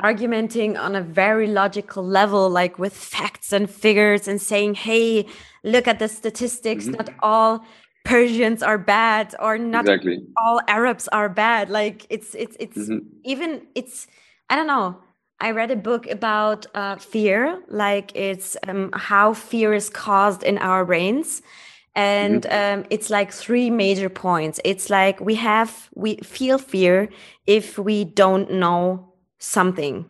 [0.00, 5.26] argumenting on a very logical level, like with facts and figures, and saying, hey,
[5.64, 6.94] look at the statistics, mm-hmm.
[6.94, 7.64] not all
[8.04, 10.18] Persians are bad or not exactly.
[10.38, 11.68] all Arabs are bad.
[11.68, 13.06] Like it's it's it's mm-hmm.
[13.24, 14.06] even it's
[14.48, 14.96] I don't know.
[15.40, 20.58] I read a book about uh, fear, like it's um, how fear is caused in
[20.58, 21.42] our brains.
[21.94, 22.80] And mm-hmm.
[22.80, 24.60] um, it's like three major points.
[24.64, 27.08] It's like we have, we feel fear
[27.46, 29.07] if we don't know
[29.38, 30.06] something.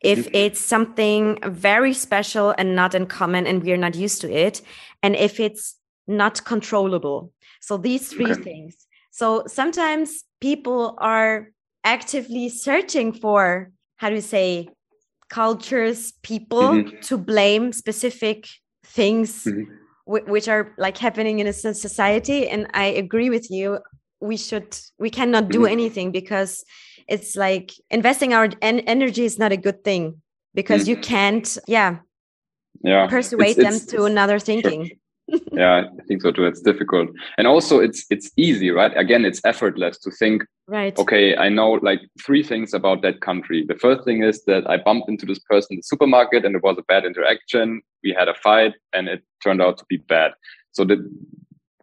[0.00, 4.62] If it's something very special and not uncommon and we're not used to it.
[5.02, 7.32] And if it's not controllable.
[7.60, 8.42] So these three okay.
[8.42, 8.76] things.
[9.10, 11.48] So sometimes people are
[11.84, 14.68] actively searching for how do you say
[15.28, 17.00] cultures people mm-hmm.
[17.00, 18.46] to blame specific
[18.84, 19.72] things mm-hmm.
[20.06, 23.78] which are like happening in a society and i agree with you
[24.20, 25.72] we should we cannot do mm-hmm.
[25.72, 26.64] anything because
[27.08, 30.20] it's like investing our en- energy is not a good thing
[30.54, 31.02] because you mm-hmm.
[31.02, 31.98] can't yeah
[32.82, 34.86] yeah persuade it's, it's, them to another thinking.
[34.86, 34.96] sure
[35.52, 37.08] yeah i think so too it's difficult.
[37.36, 38.96] And also it's it's easy right?
[38.96, 40.96] Again it's effortless to think right.
[40.98, 43.64] Okay i know like three things about that country.
[43.66, 46.62] The first thing is that i bumped into this person in the supermarket and it
[46.62, 47.82] was a bad interaction.
[48.04, 50.32] We had a fight and it turned out to be bad.
[50.72, 50.96] So the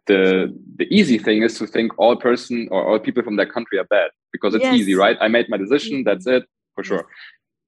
[0.06, 3.78] the the easy thing is to think all person or all people from that country
[3.78, 4.74] are bad because it's yes.
[4.74, 5.16] easy right?
[5.20, 7.06] I made my decision that's it for sure.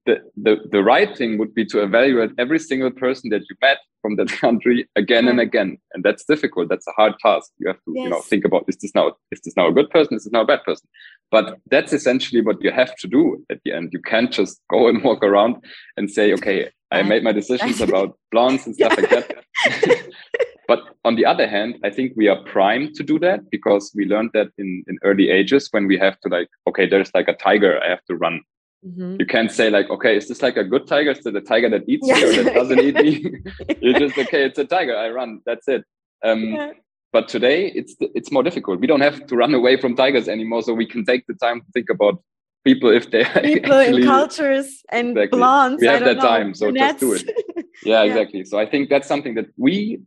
[0.05, 3.79] The, the, the right thing would be to evaluate every single person that you met
[4.01, 5.31] from that country again yeah.
[5.31, 7.51] and again and that's difficult that's a hard task.
[7.57, 8.03] You have to yes.
[8.03, 10.31] you know think about is this now is this now a good person is this
[10.31, 10.87] now a bad person?
[11.29, 13.89] But that's essentially what you have to do at the end.
[13.91, 15.57] You can't just go and walk around
[15.97, 19.27] and say okay i made my decisions about blondes and stuff like that
[20.67, 24.05] but on the other hand i think we are primed to do that because we
[24.05, 27.33] learned that in in early ages when we have to like okay there's like a
[27.33, 28.41] tiger i have to run
[28.85, 29.15] Mm-hmm.
[29.19, 31.11] You can't say like, okay, is this like a good tiger?
[31.11, 33.41] Is it a tiger that eats me or that doesn't eat me?
[33.81, 34.45] You're just okay.
[34.45, 34.95] It's a tiger.
[34.95, 35.41] I run.
[35.45, 35.83] That's it.
[36.23, 36.71] Um, yeah.
[37.11, 38.79] But today it's it's more difficult.
[38.79, 41.61] We don't have to run away from tigers anymore, so we can take the time
[41.61, 42.21] to think about
[42.63, 45.39] people if they people actually, in cultures and exactly.
[45.39, 45.81] blondes.
[45.81, 47.29] We have that know, time, so just do it.
[47.83, 48.43] Yeah, yeah, exactly.
[48.43, 50.01] So I think that's something that we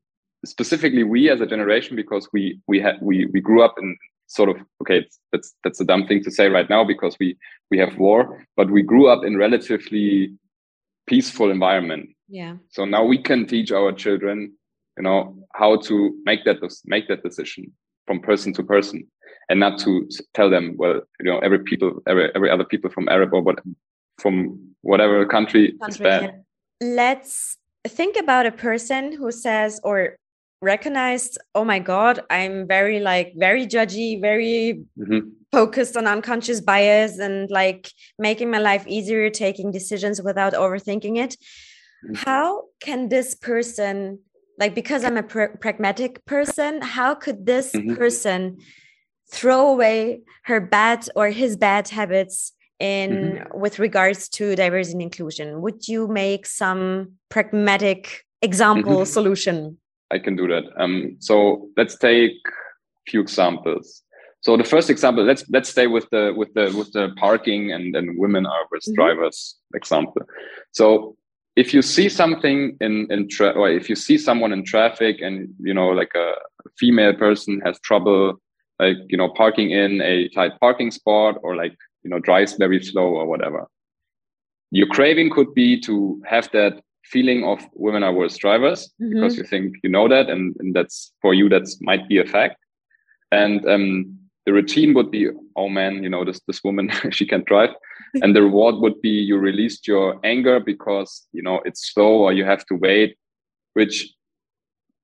[0.44, 4.48] specifically we as a generation because we we had we we grew up in sort
[4.48, 7.37] of okay that's that's a dumb thing to say right now because we
[7.70, 10.33] we have war but we grew up in relatively
[11.07, 12.09] peaceful environment.
[12.29, 12.57] Yeah.
[12.68, 14.53] So now we can teach our children
[14.96, 17.72] you know how to make that make that decision
[18.07, 19.07] from person to person
[19.48, 23.09] and not to tell them well you know every people every every other people from
[23.09, 23.59] arab or what
[24.18, 26.22] from whatever country, country is bad.
[26.22, 26.87] yeah.
[26.87, 27.57] let's
[27.88, 30.16] think about a person who says or
[30.62, 35.29] recognized oh my god i'm very like very judgy very mm-hmm.
[35.51, 41.37] focused on unconscious bias and like making my life easier taking decisions without overthinking it
[42.05, 42.14] mm-hmm.
[42.14, 44.18] how can this person
[44.59, 47.94] like because i'm a pr- pragmatic person how could this mm-hmm.
[47.94, 48.59] person
[49.33, 53.59] throw away her bad or his bad habits in mm-hmm.
[53.59, 59.05] with regards to diversity and inclusion would you make some pragmatic example mm-hmm.
[59.05, 59.79] solution
[60.11, 60.64] I can do that.
[60.77, 64.03] Um, so let's take a few examples.
[64.42, 67.94] So the first example, let's let's stay with the with the with the parking and
[67.94, 68.94] and women are with mm-hmm.
[68.94, 70.23] drivers example.
[70.73, 71.16] So
[71.57, 75.53] if you see something in in tra- or if you see someone in traffic and
[75.59, 76.33] you know like a
[76.79, 78.40] female person has trouble
[78.79, 82.83] like you know parking in a tight parking spot or like you know drives very
[82.83, 83.66] slow or whatever
[84.70, 89.15] your craving could be to have that feeling of women are worse drivers mm-hmm.
[89.15, 92.25] because you think you know that and, and that's for you that's might be a
[92.25, 92.57] fact
[93.33, 97.47] and um, the routine would be oh man you know this this woman she can't
[97.47, 97.71] drive
[98.23, 102.33] and the reward would be you released your anger because you know it's slow or
[102.33, 103.17] you have to wait
[103.75, 104.13] which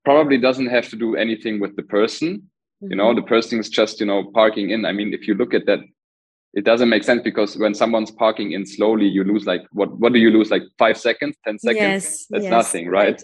[0.05, 2.91] probably doesn't have to do anything with the person mm-hmm.
[2.91, 3.21] you know mm-hmm.
[3.21, 5.79] the person is just you know parking in i mean if you look at that
[6.57, 9.95] it doesn't make sense because when someone's parking in slowly, you lose like what?
[9.99, 10.49] What do you lose?
[10.49, 11.79] Like five seconds, ten seconds?
[11.79, 12.51] Yes, That's yes.
[12.51, 13.23] nothing, right?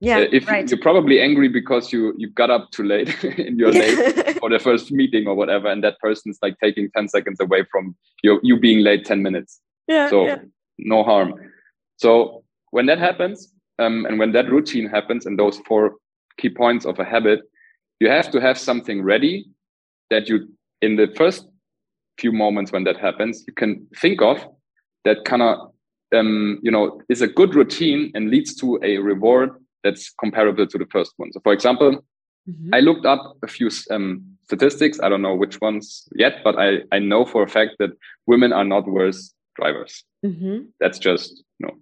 [0.00, 0.68] Yeah, uh, if right.
[0.68, 4.58] you're probably angry because you you got up too late in your late for the
[4.58, 8.58] first meeting or whatever, and that person's like taking ten seconds away from you you
[8.58, 9.60] being late ten minutes.
[9.86, 10.10] Yeah.
[10.10, 10.38] So yeah.
[10.78, 11.34] no harm.
[11.98, 12.42] So
[12.72, 15.98] when that happens, um, and when that routine happens, and those four
[16.36, 17.42] key points of a habit,
[18.00, 19.46] you have to have something ready
[20.10, 20.48] that you
[20.80, 21.46] in the first
[22.18, 24.46] few moments when that happens you can think of
[25.04, 25.72] that kind of
[26.14, 29.50] um, you know is a good routine and leads to a reward
[29.82, 31.32] that's comparable to the first one.
[31.32, 32.04] So for example
[32.48, 32.74] mm-hmm.
[32.74, 35.00] i looked up a few um, statistics.
[35.02, 37.90] I don't know which ones yet but i i know for a fact that
[38.26, 40.04] women are not worse drivers.
[40.24, 40.66] Mm-hmm.
[40.80, 41.74] that's just you know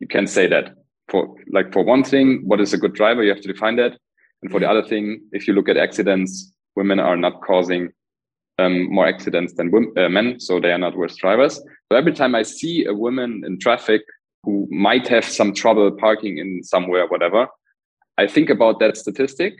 [0.00, 0.74] you can say that
[1.08, 3.22] for like for one thing what is a good driver?
[3.22, 3.92] You have to define that.
[4.42, 7.90] And for the other thing if you look at accidents women are not causing
[8.62, 11.56] um, more accidents than women, uh, men, so they are not worse drivers.
[11.90, 14.02] So every time I see a woman in traffic
[14.44, 17.48] who might have some trouble parking in somewhere, whatever,
[18.18, 19.54] I think about that statistic.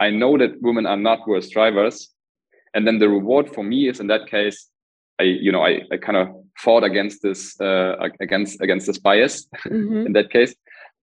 [0.00, 2.08] I know that women are not worse drivers,
[2.74, 4.68] and then the reward for me is in that case,
[5.20, 9.46] I you know I, I kind of fought against this uh, against against this bias
[9.66, 10.06] mm-hmm.
[10.06, 10.54] in that case,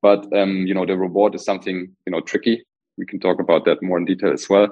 [0.02, 2.66] but um, you know the reward is something you know tricky.
[2.98, 4.68] We can talk about that more in detail as well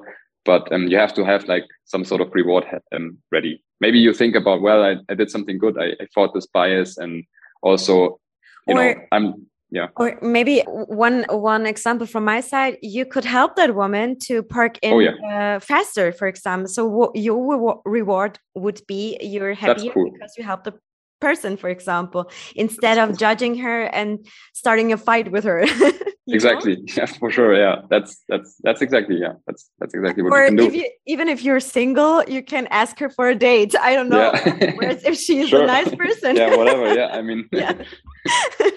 [0.48, 3.62] but um, you have to have like some sort of reward um, ready.
[3.82, 5.78] Maybe you think about, well, I, I did something good.
[5.78, 7.24] I, I fought this bias, and
[7.62, 8.20] also,
[8.68, 9.88] you or, know, I'm yeah.
[9.98, 10.62] Or maybe
[11.06, 15.00] one one example from my side, you could help that woman to park in oh,
[15.00, 15.16] yeah.
[15.32, 16.70] uh, faster, for example.
[16.70, 20.10] So your reward would be you're happier cool.
[20.12, 20.74] because you helped the
[21.20, 25.66] person for example instead of judging her and starting a fight with her
[26.28, 26.76] exactly.
[26.76, 26.84] Know?
[26.98, 27.82] yeah for sure yeah.
[27.90, 29.34] That's that's that's exactly yeah.
[29.46, 30.78] That's that's exactly what or you can do.
[30.78, 33.76] you, even if you're single you can ask her for a date.
[33.80, 34.32] I don't know.
[34.34, 34.72] Yeah.
[34.76, 35.64] whereas if she's sure.
[35.64, 36.36] a nice person.
[36.36, 36.94] Yeah whatever.
[36.94, 37.74] Yeah i mean yeah.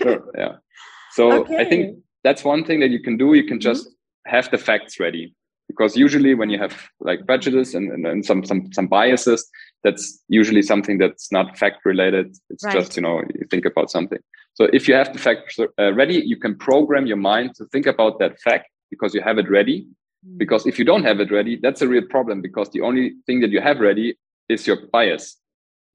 [0.03, 0.53] sure yeah.
[1.13, 1.59] So okay.
[1.59, 3.35] i think that's one thing that you can do.
[3.35, 4.35] You can just mm-hmm.
[4.35, 5.35] have the facts ready.
[5.69, 9.49] Because usually when you have like prejudice and, and, and some some some biases
[9.85, 12.75] that's usually something that's not fact related it's right.
[12.75, 14.19] just you know you think about something
[14.61, 17.87] so if you have the fact uh, ready you can program your mind to think
[17.87, 19.87] about that fact because you have it ready
[20.27, 20.37] mm.
[20.37, 23.41] because if you don't have it ready that's a real problem because the only thing
[23.41, 24.19] that you have ready
[24.51, 25.39] is your bias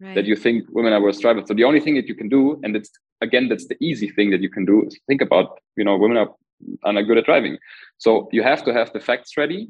[0.02, 0.16] right.
[0.16, 2.60] that you think women are worse drivers so the only thing that you can do
[2.64, 2.90] and it's
[3.22, 6.18] again that's the easy thing that you can do is think about you know women
[6.18, 6.30] are,
[6.84, 7.58] are not good at driving
[8.00, 9.70] so you have to have the facts ready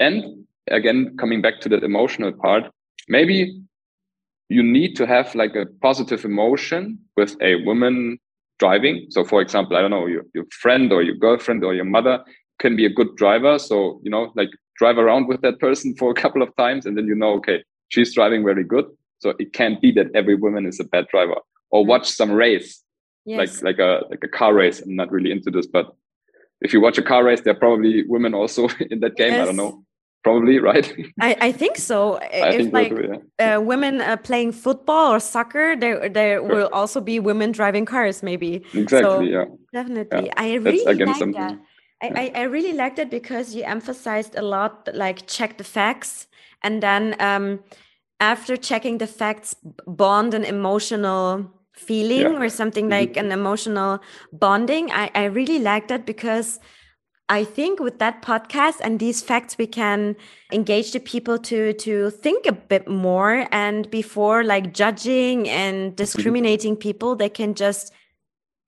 [0.00, 2.64] and again coming back to that emotional part
[3.08, 3.62] maybe
[4.48, 8.18] you need to have like a positive emotion with a woman
[8.62, 9.06] driving.
[9.10, 12.16] So, for example, I don't know, your, your friend or your girlfriend or your mother
[12.60, 13.58] can be a good driver.
[13.58, 16.96] So, you know, like drive around with that person for a couple of times and
[16.96, 18.86] then you know, okay, she's driving very good.
[19.18, 21.38] So it can't be that every woman is a bad driver.
[21.70, 21.90] Or mm-hmm.
[21.90, 22.82] watch some race,
[23.24, 23.38] yes.
[23.38, 24.80] like like a like a car race.
[24.80, 25.86] I'm not really into this, but
[26.60, 29.32] if you watch a car race, there are probably women also in that game.
[29.32, 29.42] Yes.
[29.42, 29.84] I don't know
[30.22, 33.56] probably right i, I think so I if think like so yeah.
[33.56, 36.48] uh, women uh, playing football or soccer there there sure.
[36.48, 40.34] will also be women driving cars maybe exactly so yeah definitely yeah.
[40.36, 41.32] i really like something.
[41.32, 41.58] that
[42.02, 46.26] I, I, I really liked it because you emphasized a lot like check the facts
[46.62, 47.60] and then um
[48.20, 49.54] after checking the facts
[49.86, 52.40] bond an emotional feeling yeah.
[52.40, 53.24] or something like mm -hmm.
[53.24, 53.98] an emotional
[54.32, 56.60] bonding i i really liked that because
[57.28, 60.16] I think with that podcast and these facts, we can
[60.52, 63.48] engage the people to to think a bit more.
[63.50, 67.92] And before like judging and discriminating people, they can just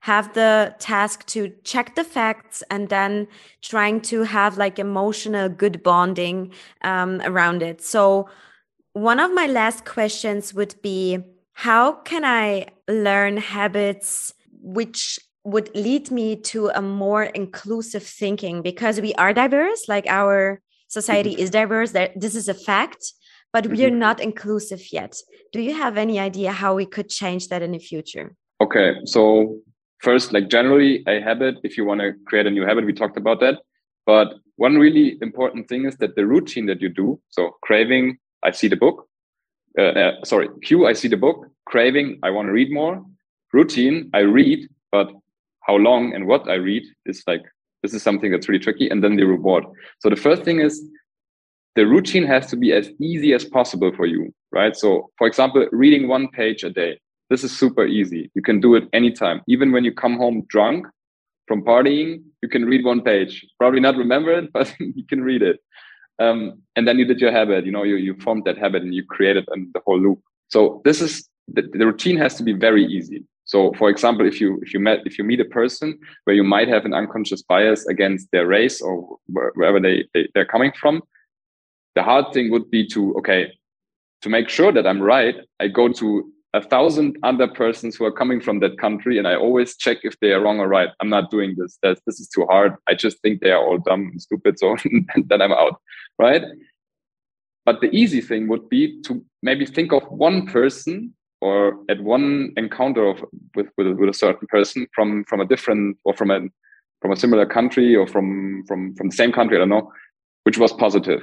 [0.00, 3.26] have the task to check the facts and then
[3.62, 7.82] trying to have like emotional good bonding um, around it.
[7.82, 8.28] So
[8.92, 11.18] one of my last questions would be,
[11.52, 19.00] how can I learn habits which would lead me to a more inclusive thinking because
[19.00, 21.42] we are diverse like our society mm-hmm.
[21.42, 23.12] is diverse that this is a fact
[23.52, 23.98] but we are mm-hmm.
[23.98, 25.16] not inclusive yet
[25.52, 29.56] do you have any idea how we could change that in the future okay so
[30.00, 33.18] first like generally a habit if you want to create a new habit we talked
[33.18, 33.58] about that
[34.06, 38.50] but one really important thing is that the routine that you do so craving i
[38.50, 39.06] see the book
[39.78, 43.04] uh, uh, sorry cue i see the book craving i want to read more
[43.52, 45.10] routine i read but
[45.66, 47.42] how long and what I read is like
[47.84, 48.88] this is something that's really tricky.
[48.88, 49.64] And then the reward.
[49.98, 50.82] So the first thing is
[51.76, 54.74] the routine has to be as easy as possible for you, right?
[54.74, 56.98] So for example, reading one page a day.
[57.28, 58.30] This is super easy.
[58.34, 59.42] You can do it anytime.
[59.48, 60.86] Even when you come home drunk
[61.46, 63.44] from partying, you can read one page.
[63.58, 65.60] Probably not remember it, but you can read it.
[66.18, 67.66] Um, and then you did your habit.
[67.66, 70.20] You know, you you formed that habit and you created the whole loop.
[70.48, 73.24] So this is the, the routine has to be very easy.
[73.54, 76.42] So, for example, if you if you met if you meet a person where you
[76.42, 81.02] might have an unconscious bias against their race or wherever they, they they're coming from,
[81.94, 83.52] the hard thing would be to okay
[84.22, 85.36] to make sure that I'm right.
[85.60, 89.36] I go to a thousand other persons who are coming from that country, and I
[89.36, 90.88] always check if they are wrong or right.
[91.00, 91.78] I'm not doing this.
[91.80, 92.74] This is too hard.
[92.88, 94.58] I just think they are all dumb and stupid.
[94.58, 94.76] So
[95.28, 95.80] then I'm out,
[96.18, 96.42] right?
[97.64, 101.14] But the easy thing would be to maybe think of one person
[101.44, 101.56] or
[101.90, 103.24] at one encounter of
[103.54, 106.40] with, with, with a certain person from from a different or from a
[107.00, 109.92] from a similar country or from from from the same country, I don't know,
[110.44, 111.22] which was positive.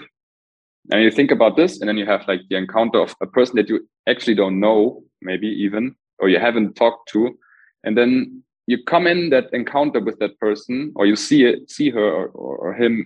[0.91, 3.55] And you think about this, and then you have like the encounter of a person
[3.57, 7.38] that you actually don't know, maybe even, or you haven't talked to,
[7.84, 11.89] and then you come in that encounter with that person, or you see it, see
[11.91, 12.28] her or,
[12.63, 13.05] or him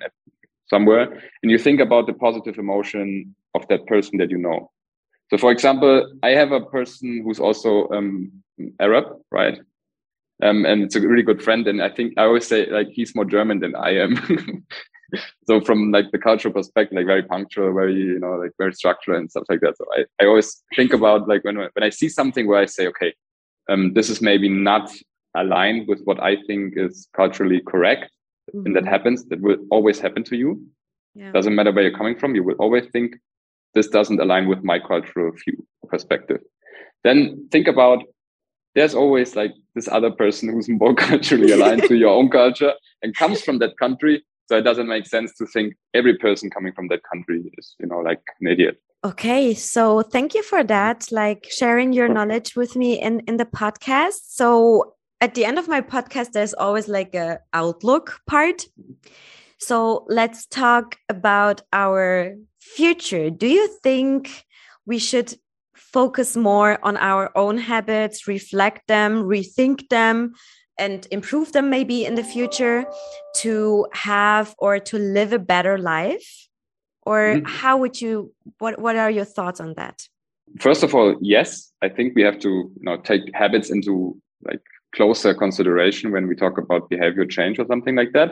[0.67, 4.71] somewhere and you think about the positive emotion of that person that you know
[5.29, 8.31] so for example i have a person who's also um,
[8.79, 9.59] arab right
[10.43, 13.15] um, and it's a really good friend and i think i always say like he's
[13.15, 14.65] more german than i am
[15.47, 19.17] so from like the cultural perspective like very punctual very you know like very structural
[19.17, 22.09] and stuff like that so i, I always think about like when when i see
[22.09, 23.13] something where i say okay
[23.67, 24.91] um, this is maybe not
[25.35, 28.11] aligned with what i think is culturally correct
[28.53, 28.65] mm-hmm.
[28.65, 28.89] and that mm-hmm.
[28.89, 30.65] happens that will always happen to you
[31.13, 31.31] yeah.
[31.31, 33.15] doesn't matter where you're coming from you will always think
[33.75, 36.39] this doesn't align with my cultural view perspective.
[37.03, 38.03] Then think about
[38.73, 43.15] there's always like this other person who's more culturally aligned to your own culture and
[43.15, 46.87] comes from that country so it doesn't make sense to think every person coming from
[46.89, 48.81] that country is you know like an idiot.
[49.03, 53.45] Okay so thank you for that like sharing your knowledge with me in in the
[53.45, 54.21] podcast.
[54.27, 58.65] So at the end of my podcast there's always like a outlook part.
[59.57, 62.35] So let's talk about our
[62.75, 64.45] future do you think
[64.85, 65.33] we should
[65.75, 70.33] focus more on our own habits reflect them rethink them
[70.77, 72.85] and improve them maybe in the future
[73.35, 76.47] to have or to live a better life?
[77.03, 77.47] Or mm.
[77.47, 80.07] how would you what what are your thoughts on that?
[80.59, 84.61] First of all yes i think we have to you know take habits into like
[84.95, 88.31] closer consideration when we talk about behavior change or something like that.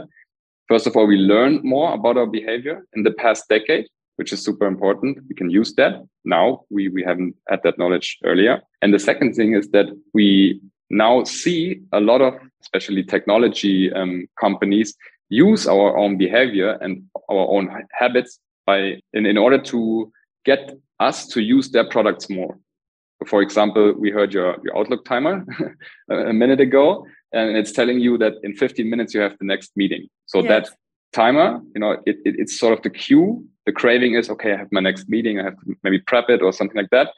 [0.69, 3.87] First of all we learn more about our behavior in the past decade
[4.17, 8.17] which is super important we can use that now we we haven't had that knowledge
[8.23, 10.59] earlier and the second thing is that we
[10.93, 14.95] now see a lot of, especially technology um, companies,
[15.29, 20.11] use our own behavior and our own habits by in, in order to
[20.45, 22.57] get us to use their products more.
[23.25, 25.45] For example, we heard your, your Outlook timer
[26.09, 29.71] a minute ago, and it's telling you that in 15 minutes you have the next
[29.75, 30.07] meeting.
[30.25, 30.47] So yes.
[30.49, 30.75] that
[31.13, 33.45] timer, you know, it, it, it's sort of the cue.
[33.65, 35.39] The craving is, okay, I have my next meeting.
[35.39, 37.09] I have to maybe prep it or something like that.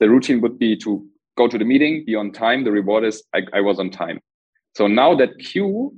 [0.00, 1.04] The routine would be to
[1.36, 2.64] go to the meeting, be on time.
[2.64, 4.20] The reward is I, I was on time.
[4.76, 5.92] So now that cue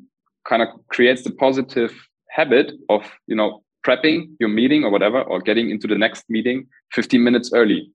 [0.48, 1.92] kind of creates the positive
[2.30, 6.66] habit of, you know, prepping your meeting or whatever, or getting into the next meeting
[6.92, 7.90] 15 minutes early.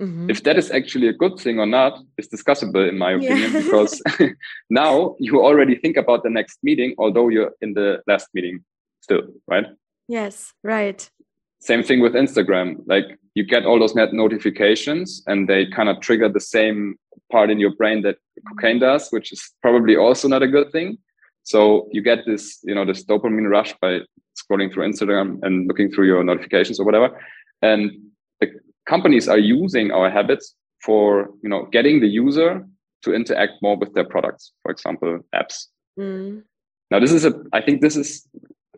[0.00, 0.30] Mm-hmm.
[0.30, 3.62] If that is actually a good thing or not is discussable in my opinion, yeah.
[3.62, 4.02] because
[4.70, 8.64] now you already think about the next meeting, although you're in the last meeting
[9.02, 9.66] still, right?
[10.08, 11.08] Yes, right.
[11.60, 12.76] Same thing with Instagram.
[12.86, 16.96] Like you get all those net notifications and they kind of trigger the same
[17.30, 18.16] part in your brain that
[18.48, 20.98] cocaine does, which is probably also not a good thing.
[21.44, 24.00] So you get this, you know, this dopamine rush by
[24.36, 27.20] scrolling through Instagram and looking through your notifications or whatever.
[27.62, 27.90] And
[28.40, 28.48] the
[28.88, 32.66] companies are using our habits for, you know, getting the user
[33.02, 35.66] to interact more with their products, for example, apps.
[35.98, 36.42] Mm.
[36.90, 38.26] Now, this is a, I think this is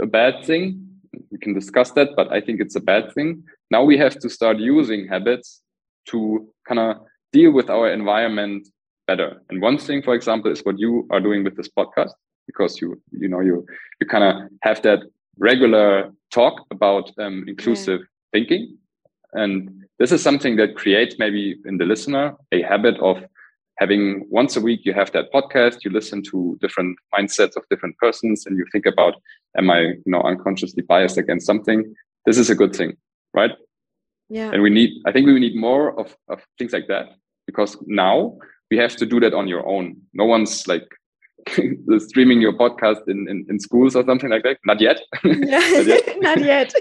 [0.00, 0.94] a bad thing
[1.30, 3.44] we can discuss that, but I think it's a bad thing.
[3.70, 5.62] Now we have to start using habits
[6.08, 6.96] to kind of
[7.32, 8.68] deal with our environment
[9.06, 9.42] better.
[9.50, 12.12] And one thing, for example, is what you are doing with this podcast,
[12.46, 13.66] because you you know you
[14.00, 15.00] you kind of have that
[15.38, 18.06] regular talk about um, inclusive yeah.
[18.32, 18.78] thinking,
[19.32, 23.24] and this is something that creates maybe in the listener a habit of
[23.78, 27.96] having once a week you have that podcast you listen to different mindsets of different
[27.98, 29.14] persons and you think about
[29.58, 31.94] am i you know unconsciously biased against something?
[32.26, 32.96] This is a good thing
[33.34, 33.52] right?
[34.28, 34.50] Yeah.
[34.52, 37.06] And we need i think we need more of, of things like that
[37.46, 38.36] because now
[38.70, 39.96] we have to do that on your own.
[40.14, 40.86] No one's like
[41.98, 44.58] streaming your podcast in, in, in schools or something like that.
[44.64, 45.00] Not yet.
[45.24, 46.72] Not yet, not yet.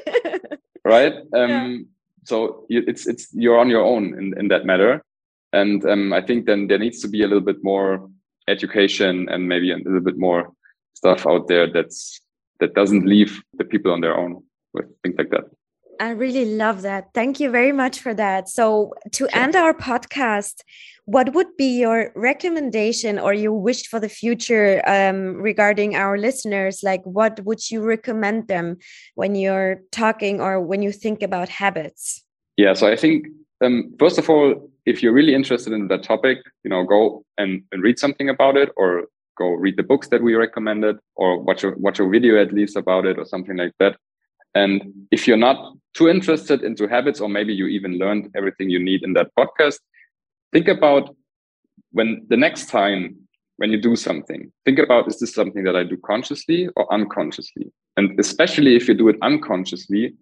[0.86, 1.14] right?
[1.34, 1.78] Um yeah.
[2.24, 5.04] so it's it's you're on your own in, in that matter
[5.54, 8.10] and um, I think then there needs to be a little bit more
[8.48, 10.52] education and maybe a little bit more
[10.96, 12.20] stuff out there that's
[12.60, 14.44] that doesn't leave the people on their own
[14.74, 15.46] with things like that.
[16.00, 17.10] I really love that.
[17.14, 18.50] Thank you very much for that.
[18.50, 19.40] So, to sure.
[19.42, 20.64] end our podcast,
[21.06, 26.82] what would be your recommendation or your wish for the future um, regarding our listeners?
[26.84, 28.78] Like, what would you recommend them
[29.16, 32.24] when you're talking or when you think about habits?
[32.58, 33.28] Yeah, so I think
[33.64, 37.64] um, first of all, if you're really interested in that topic, you know, go and,
[37.72, 39.06] and read something about it or
[39.38, 42.76] go read the books that we recommended or watch a watch a video at least
[42.76, 43.98] about it or something like that.
[44.56, 48.84] And if you're not too interested into habits, or maybe you even learned everything you
[48.84, 49.80] need in that podcast,
[50.52, 51.16] think about
[51.92, 53.16] when the next time
[53.58, 57.72] when you do something, think about is this something that I do consciously or unconsciously?
[57.98, 60.14] And especially if you do it unconsciously,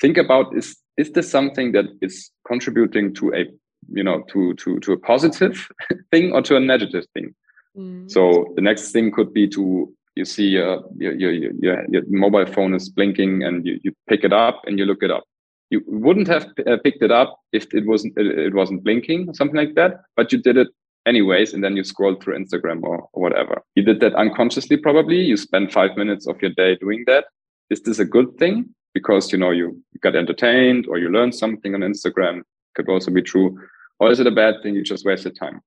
[0.00, 3.46] think about is is this something that is contributing to a
[3.92, 5.68] you know to to to a positive
[6.10, 7.34] thing or to a negative thing
[7.76, 8.10] mm.
[8.10, 12.46] so the next thing could be to you see uh, your, your, your, your mobile
[12.46, 15.24] phone is blinking and you, you pick it up and you look it up.
[15.70, 19.56] You wouldn't have uh, picked it up if it wasn't it wasn't blinking or something
[19.56, 20.68] like that, but you did it
[21.06, 23.62] anyways, and then you scroll through Instagram or, or whatever.
[23.74, 25.20] You did that unconsciously, probably.
[25.20, 27.26] You spend five minutes of your day doing that.
[27.68, 28.74] Is this a good thing?
[28.94, 32.42] Because you know you got entertained or you learned something on Instagram.
[32.76, 33.58] Could also be true.
[33.98, 34.74] Or is it a bad thing?
[34.74, 35.60] You just wasted time.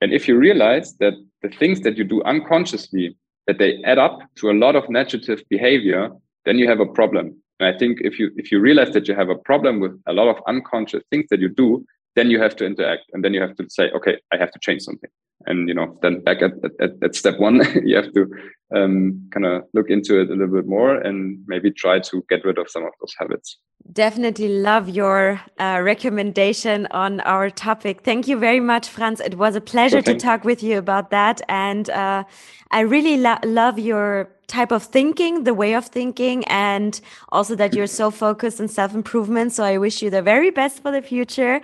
[0.00, 3.16] And if you realize that the things that you do unconsciously,
[3.46, 6.10] that they add up to a lot of negative behavior,
[6.44, 7.36] then you have a problem.
[7.58, 10.12] And I think if you if you realize that you have a problem with a
[10.12, 13.40] lot of unconscious things that you do, then you have to interact and then you
[13.40, 15.10] have to say, okay, I have to change something.
[15.46, 18.26] And you know, then back at at, at step one, you have to
[18.74, 22.44] um, kind of look into it a little bit more and maybe try to get
[22.44, 23.58] rid of some of those habits.
[23.92, 28.02] Definitely love your uh, recommendation on our topic.
[28.02, 29.20] Thank you very much, Franz.
[29.20, 31.40] It was a pleasure to talk with you about that.
[31.48, 32.24] And uh,
[32.70, 37.74] I really lo love your type of thinking, the way of thinking, and also that
[37.74, 39.52] you're so focused on self improvement.
[39.52, 41.60] So I wish you the very best for the future.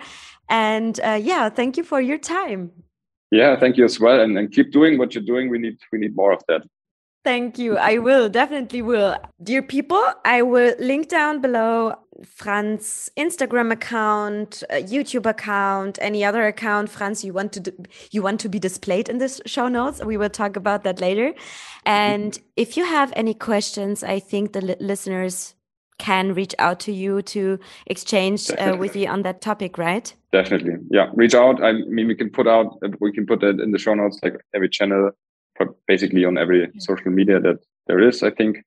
[0.49, 2.71] And uh, yeah, thank you for your time.
[3.31, 4.21] Yeah, thank you as well.
[4.21, 5.49] And, and keep doing what you're doing.
[5.49, 6.61] We need we need more of that.
[7.23, 7.77] Thank you.
[7.77, 9.15] I will definitely will.
[9.41, 11.95] Dear people, I will link down below
[12.25, 17.73] Franz Instagram account, uh, YouTube account, any other account, Franz, you want to
[18.11, 20.03] you want to be displayed in this show notes.
[20.03, 21.33] We will talk about that later.
[21.85, 25.55] And if you have any questions, I think the li listeners
[25.99, 30.13] can reach out to you to exchange uh, with you on that topic, right?
[30.31, 31.09] Definitely, yeah.
[31.13, 31.63] Reach out.
[31.63, 34.35] I mean, we can put out we can put that in the show notes, like
[34.53, 35.11] every channel
[35.87, 38.57] basically on every social media that there is, I think.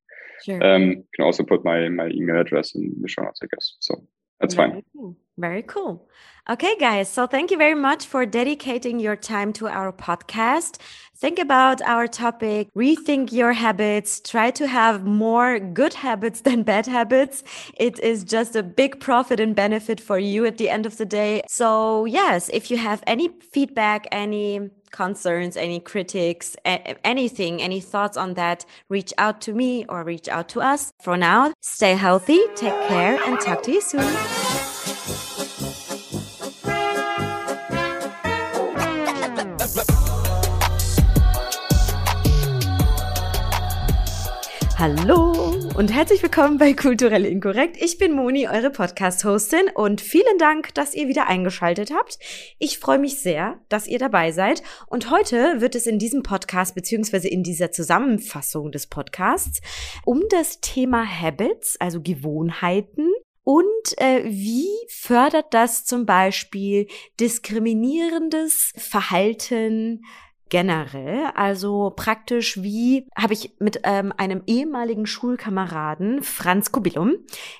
[0.44, 0.62] Sure.
[0.64, 3.74] Um, you can also put my my email address in the show notes, I guess.
[3.80, 3.94] So
[4.40, 4.82] that's Very fine.
[4.94, 5.16] Cool.
[5.38, 6.08] Very cool.
[6.48, 7.08] Okay, guys.
[7.08, 10.78] So thank you very much for dedicating your time to our podcast.
[11.16, 16.86] Think about our topic, rethink your habits, try to have more good habits than bad
[16.86, 17.42] habits.
[17.78, 21.06] It is just a big profit and benefit for you at the end of the
[21.06, 21.42] day.
[21.48, 28.34] So, yes, if you have any feedback, any concerns, any critics, anything, any thoughts on
[28.34, 30.92] that, reach out to me or reach out to us.
[31.00, 34.16] For now, stay healthy, take care, and talk to you soon.
[44.78, 45.45] Hallo
[45.76, 47.76] und herzlich willkommen bei Kulturell Inkorrekt.
[47.76, 52.18] Ich bin Moni, eure Podcast-Hostin und vielen Dank, dass ihr wieder eingeschaltet habt.
[52.58, 56.74] Ich freue mich sehr, dass ihr dabei seid und heute wird es in diesem Podcast
[56.74, 59.60] beziehungsweise in dieser Zusammenfassung des Podcasts
[60.06, 63.12] um das Thema Habits, also Gewohnheiten
[63.42, 66.86] und äh, wie fördert das zum Beispiel
[67.20, 70.00] diskriminierendes Verhalten,
[70.48, 71.30] generell.
[71.34, 77.14] Also praktisch wie habe ich mit ähm, einem ehemaligen Schulkameraden, Franz Kubilum,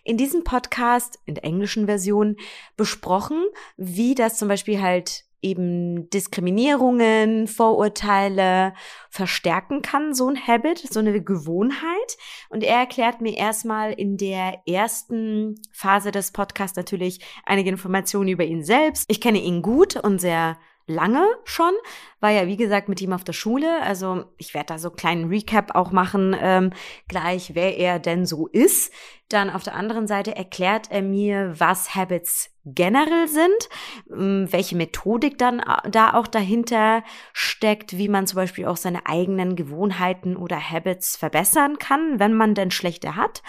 [0.04, 2.36] in diesem Podcast in der englischen Version
[2.76, 3.44] besprochen,
[3.76, 8.74] wie das zum Beispiel halt eben Diskriminierungen, Vorurteile
[9.10, 12.16] verstärken kann, so ein Habit, so eine Gewohnheit.
[12.48, 18.44] Und er erklärt mir erstmal in der ersten Phase des Podcasts natürlich einige Informationen über
[18.44, 19.04] ihn selbst.
[19.08, 20.56] Ich kenne ihn gut und sehr
[20.86, 21.72] lange schon,
[22.20, 23.82] war ja wie gesagt mit ihm auf der Schule.
[23.82, 26.70] Also ich werde da so einen kleinen Recap auch machen, ähm,
[27.08, 28.92] gleich wer er denn so ist.
[29.28, 33.68] Dann auf der anderen Seite erklärt er mir, was Habits generell sind,
[34.10, 39.06] ähm, welche Methodik dann äh, da auch dahinter steckt, wie man zum Beispiel auch seine
[39.06, 43.42] eigenen Gewohnheiten oder Habits verbessern kann, wenn man denn schlechte hat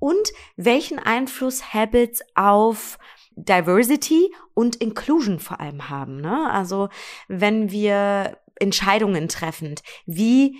[0.00, 2.98] und welchen Einfluss Habits auf
[3.36, 6.20] Diversity und Inclusion vor allem haben.
[6.20, 6.50] Ne?
[6.50, 6.88] Also
[7.28, 9.74] wenn wir Entscheidungen treffen,
[10.06, 10.58] wie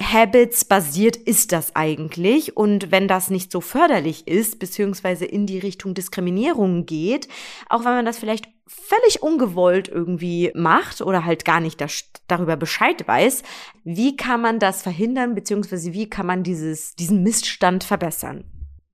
[0.00, 2.56] Habits basiert ist das eigentlich?
[2.56, 7.28] Und wenn das nicht so förderlich ist, beziehungsweise in die Richtung Diskriminierung geht,
[7.68, 12.56] auch wenn man das vielleicht völlig ungewollt irgendwie macht oder halt gar nicht das, darüber
[12.56, 13.42] Bescheid weiß,
[13.84, 18.44] wie kann man das verhindern, beziehungsweise wie kann man dieses, diesen Missstand verbessern?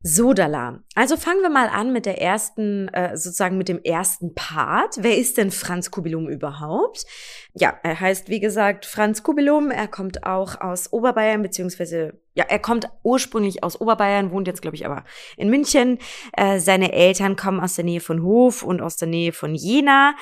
[0.02, 0.82] Sodala.
[0.94, 4.96] Also fangen wir mal an mit der ersten, äh, sozusagen mit dem ersten Part.
[5.00, 7.04] Wer ist denn Franz Kubilum überhaupt?
[7.52, 9.70] Ja, er heißt, wie gesagt, Franz Kubilum.
[9.70, 14.76] Er kommt auch aus Oberbayern, beziehungsweise ja, er kommt ursprünglich aus Oberbayern, wohnt jetzt, glaube
[14.76, 15.04] ich, aber
[15.36, 15.98] in München.
[16.32, 20.14] Äh, seine Eltern kommen aus der Nähe von Hof und aus der Nähe von Jena.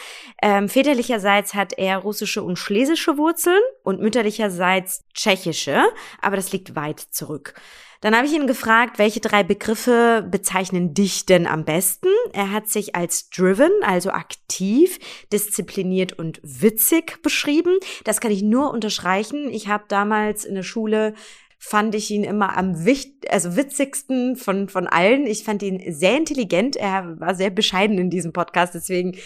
[0.43, 5.85] Ähm, väterlicherseits hat er russische und schlesische Wurzeln und mütterlicherseits tschechische,
[6.21, 7.55] aber das liegt weit zurück.
[8.01, 12.09] Dann habe ich ihn gefragt, welche drei Begriffe bezeichnen dich denn am besten?
[12.33, 14.99] Er hat sich als driven, also aktiv,
[15.33, 17.79] diszipliniert und witzig beschrieben.
[18.05, 19.51] Das kann ich nur unterstreichen.
[19.51, 21.15] Ich habe damals in der Schule
[21.59, 25.27] fand ich ihn immer am wichtig, also witzigsten von, von allen.
[25.27, 26.77] Ich fand ihn sehr intelligent.
[26.77, 28.77] Er war sehr bescheiden in diesem Podcast.
[28.77, 29.17] Deswegen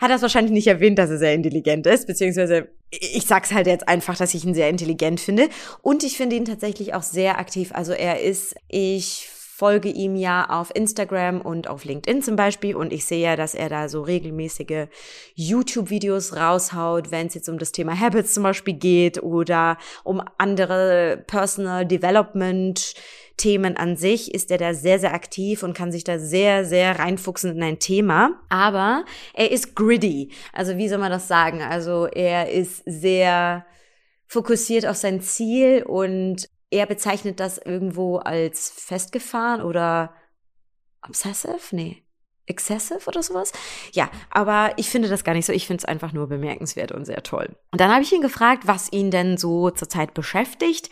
[0.00, 3.88] hat es wahrscheinlich nicht erwähnt, dass er sehr intelligent ist, beziehungsweise ich sag's halt jetzt
[3.88, 5.48] einfach, dass ich ihn sehr intelligent finde.
[5.82, 7.70] Und ich finde ihn tatsächlich auch sehr aktiv.
[7.72, 9.28] Also er ist, ich
[9.60, 13.54] folge ihm ja auf Instagram und auf LinkedIn zum Beispiel und ich sehe ja, dass
[13.54, 14.86] er da so regelmäßige
[15.34, 21.22] YouTube-Videos raushaut, wenn es jetzt um das Thema Habits zum Beispiel geht oder um andere
[21.26, 22.94] Personal Development
[23.40, 26.98] Themen an sich ist er da sehr, sehr aktiv und kann sich da sehr, sehr
[26.98, 28.38] reinfuchsen in ein Thema.
[28.50, 30.30] Aber er ist gritty.
[30.52, 31.62] Also wie soll man das sagen?
[31.62, 33.64] Also er ist sehr
[34.26, 40.12] fokussiert auf sein Ziel und er bezeichnet das irgendwo als festgefahren oder
[41.02, 41.58] obsessive?
[41.72, 42.02] Nee.
[42.46, 43.52] Excessive oder sowas?
[43.92, 45.52] Ja, aber ich finde das gar nicht so.
[45.52, 47.56] Ich finde es einfach nur bemerkenswert und sehr toll.
[47.70, 50.90] Und dann habe ich ihn gefragt, was ihn denn so zurzeit beschäftigt.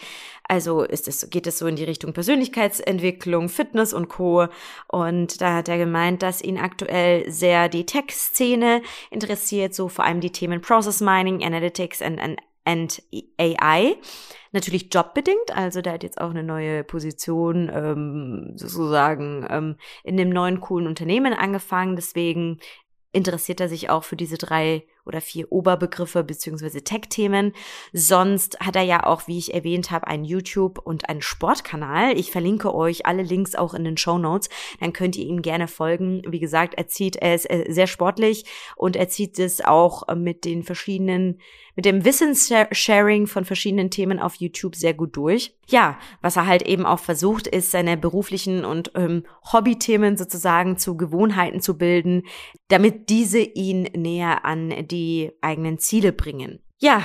[0.49, 4.47] Also ist es, geht es so in die Richtung Persönlichkeitsentwicklung, Fitness und Co.
[4.89, 10.21] Und da hat er gemeint, dass ihn aktuell sehr die Tech-Szene interessiert, so vor allem
[10.21, 13.03] die Themen Process Mining, Analytics and, and, and
[13.39, 13.97] AI
[14.53, 20.31] natürlich jobbedingt, also der hat jetzt auch eine neue Position ähm, sozusagen ähm, in dem
[20.31, 21.97] neuen coolen Unternehmen angefangen.
[21.97, 22.59] Deswegen
[23.13, 27.53] interessiert er sich auch für diese drei oder vier Oberbegriffe beziehungsweise Tech-Themen.
[27.93, 32.17] Sonst hat er ja auch, wie ich erwähnt habe, einen YouTube- und einen Sportkanal.
[32.17, 34.49] Ich verlinke euch alle Links auch in den Show Notes.
[34.81, 36.23] Dann könnt ihr ihm gerne folgen.
[36.29, 38.45] Wie gesagt, er zieht, er äh, sehr sportlich
[38.77, 41.39] und er zieht es auch mit den verschiedenen
[41.79, 45.55] mit dem Wissenssharing von verschiedenen Themen auf YouTube sehr gut durch.
[45.69, 50.97] Ja, was er halt eben auch versucht, ist, seine beruflichen und ähm, Hobbythemen sozusagen zu
[50.97, 52.25] Gewohnheiten zu bilden,
[52.67, 54.98] damit diese ihn näher an die
[55.41, 56.61] eigenen Ziele bringen.
[56.79, 57.03] Ja,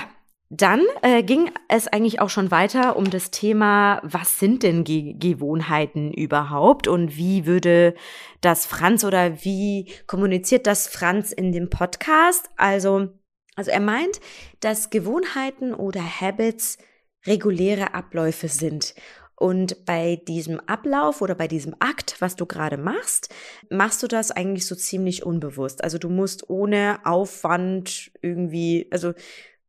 [0.50, 5.16] dann äh, ging es eigentlich auch schon weiter um das Thema, was sind denn Ge
[5.18, 7.96] Gewohnheiten überhaupt und wie würde
[8.42, 12.52] das Franz oder wie kommuniziert das Franz in dem Podcast?
[12.56, 13.10] Also
[13.56, 14.20] also er meint,
[14.60, 16.78] dass Gewohnheiten oder Habits
[17.26, 18.96] reguläre Abläufe sind.
[19.36, 23.34] Und bei diesem Ablauf oder bei diesem Akt, was du gerade machst,
[23.70, 25.84] machst du das eigentlich so ziemlich unbewusst.
[25.84, 29.14] Also du musst ohne Aufwand irgendwie, also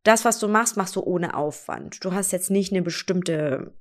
[0.03, 2.05] das, was du machst, machst du ohne Aufwand.
[2.05, 3.73] Du hast jetzt nicht eine bestimmte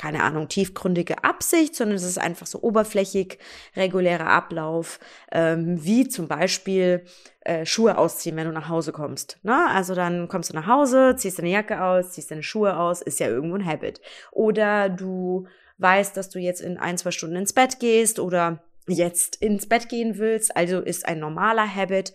[0.00, 3.36] keine Ahnung, tiefgründige Absicht, sondern es ist einfach so oberflächig,
[3.76, 4.98] regulärer Ablauf,
[5.30, 7.04] ähm, wie zum Beispiel
[7.42, 9.38] äh, Schuhe ausziehen, wenn du nach Hause kommst.
[9.42, 9.66] Ne?
[9.68, 13.20] Also dann kommst du nach Hause, ziehst deine Jacke aus, ziehst deine Schuhe aus, ist
[13.20, 14.00] ja irgendwo ein Habit.
[14.32, 15.46] Oder du
[15.76, 19.90] weißt, dass du jetzt in ein, zwei Stunden ins Bett gehst oder jetzt ins Bett
[19.90, 22.14] gehen willst, also ist ein normaler Habit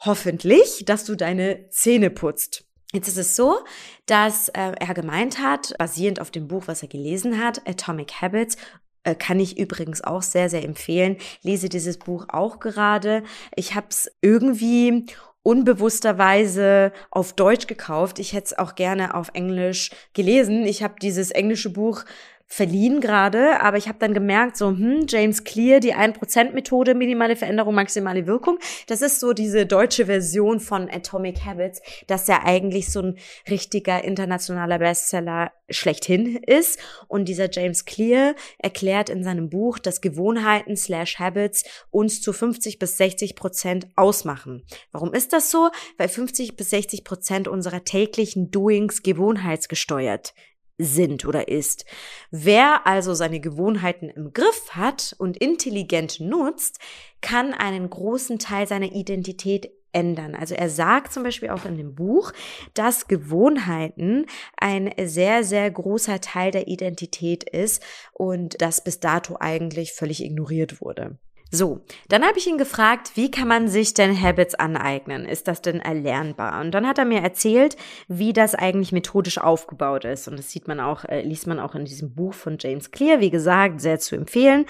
[0.00, 2.65] hoffentlich, dass du deine Zähne putzt.
[2.96, 3.58] Jetzt ist es so,
[4.06, 8.56] dass äh, er gemeint hat, basierend auf dem Buch, was er gelesen hat, Atomic Habits,
[9.04, 11.18] äh, kann ich übrigens auch sehr, sehr empfehlen.
[11.42, 13.22] Lese dieses Buch auch gerade.
[13.54, 15.04] Ich habe es irgendwie
[15.42, 18.18] unbewussterweise auf Deutsch gekauft.
[18.18, 20.64] Ich hätte es auch gerne auf Englisch gelesen.
[20.64, 22.02] Ich habe dieses englische Buch
[22.48, 27.74] verliehen gerade, aber ich habe dann gemerkt, so, hm, James Clear, die 1%-Methode, minimale Veränderung,
[27.74, 33.00] maximale Wirkung, das ist so diese deutsche Version von Atomic Habits, dass ja eigentlich so
[33.00, 33.18] ein
[33.50, 36.78] richtiger internationaler Bestseller schlechthin ist.
[37.08, 42.78] Und dieser James Clear erklärt in seinem Buch, dass Gewohnheiten slash Habits uns zu 50
[42.78, 44.64] bis 60 Prozent ausmachen.
[44.92, 45.70] Warum ist das so?
[45.98, 50.32] Weil 50 bis 60 Prozent unserer täglichen Doings gewohnheitsgesteuert
[50.78, 51.86] sind oder ist.
[52.30, 56.78] Wer also seine Gewohnheiten im Griff hat und intelligent nutzt,
[57.20, 60.34] kann einen großen Teil seiner Identität ändern.
[60.34, 62.32] Also er sagt zum Beispiel auch in dem Buch,
[62.74, 69.94] dass Gewohnheiten ein sehr, sehr großer Teil der Identität ist und das bis dato eigentlich
[69.94, 71.18] völlig ignoriert wurde.
[71.52, 75.24] So, dann habe ich ihn gefragt, wie kann man sich denn Habits aneignen?
[75.24, 76.60] Ist das denn erlernbar?
[76.60, 77.76] Und dann hat er mir erzählt,
[78.08, 80.26] wie das eigentlich methodisch aufgebaut ist.
[80.26, 83.20] Und das sieht man auch, äh, liest man auch in diesem Buch von James Clear,
[83.20, 84.66] wie gesagt, sehr zu empfehlen.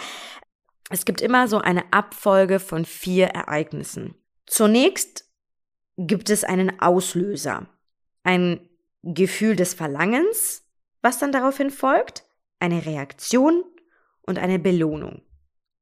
[0.90, 4.14] Es gibt immer so eine Abfolge von vier Ereignissen.
[4.44, 5.24] Zunächst
[5.96, 7.66] gibt es einen Auslöser,
[8.22, 8.60] ein
[9.02, 10.64] Gefühl des Verlangens,
[11.00, 12.24] was dann daraufhin folgt,
[12.60, 13.64] eine Reaktion
[14.22, 15.22] und eine Belohnung.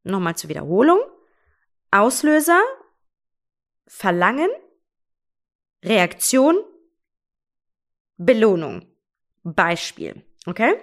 [0.04, 1.00] Nochmal zur Wiederholung.
[1.90, 2.60] Auslöser,
[3.86, 4.50] Verlangen,
[5.84, 6.56] Reaktion,
[8.16, 8.86] Belohnung.
[9.42, 10.22] Beispiel.
[10.46, 10.76] Okay?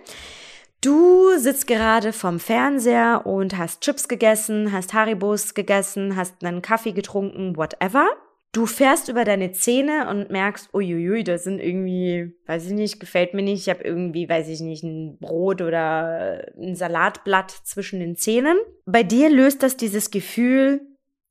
[0.82, 6.92] Du sitzt gerade vom Fernseher und hast Chips gegessen, hast Haribos gegessen, hast einen Kaffee
[6.92, 8.08] getrunken, whatever.
[8.54, 13.34] Du fährst über deine Zähne und merkst, uiuiui, das sind irgendwie, weiß ich nicht, gefällt
[13.34, 13.62] mir nicht.
[13.62, 18.58] Ich habe irgendwie, weiß ich nicht, ein Brot oder ein Salatblatt zwischen den Zähnen.
[18.86, 20.82] Bei dir löst das dieses Gefühl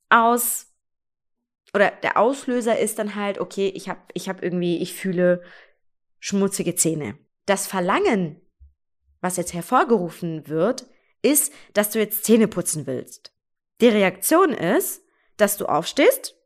[0.09, 0.73] aus,
[1.75, 5.43] oder der Auslöser ist dann halt, okay, ich habe ich hab irgendwie, ich fühle
[6.19, 7.19] schmutzige Zähne.
[7.45, 8.41] Das Verlangen,
[9.21, 10.87] was jetzt hervorgerufen wird,
[11.21, 13.31] ist, dass du jetzt Zähne putzen willst.
[13.79, 15.03] Die Reaktion ist,
[15.37, 16.40] dass du aufstehst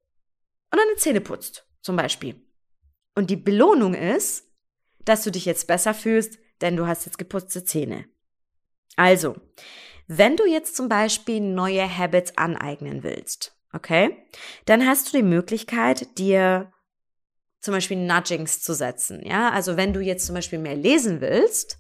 [0.76, 2.36] und deine Zähne putzt, zum Beispiel.
[3.16, 4.52] Und die Belohnung ist,
[5.06, 8.06] dass du dich jetzt besser fühlst, denn du hast jetzt geputzte Zähne.
[8.98, 9.36] Also,
[10.08, 14.28] wenn du jetzt zum Beispiel neue Habits aneignen willst, okay,
[14.66, 16.72] dann hast du die Möglichkeit, dir
[17.60, 19.26] zum Beispiel Nudgings zu setzen.
[19.26, 21.80] Ja, also wenn du jetzt zum Beispiel mehr lesen willst,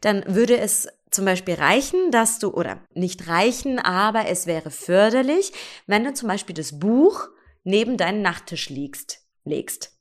[0.00, 5.52] dann würde es zum Beispiel reichen, dass du, oder nicht reichen, aber es wäre förderlich,
[5.86, 7.28] wenn du zum Beispiel das Buch
[7.64, 9.98] neben deinen Nachttisch liegst, legst.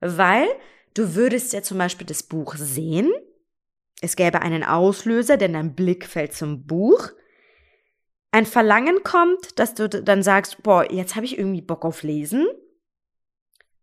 [0.00, 0.48] Weil
[0.94, 3.12] du würdest ja zum Beispiel das Buch sehen,
[4.04, 7.10] es gäbe einen Auslöser, denn dein Blick fällt zum Buch.
[8.32, 12.48] Ein Verlangen kommt, dass du dann sagst, boah, jetzt habe ich irgendwie Bock auf Lesen.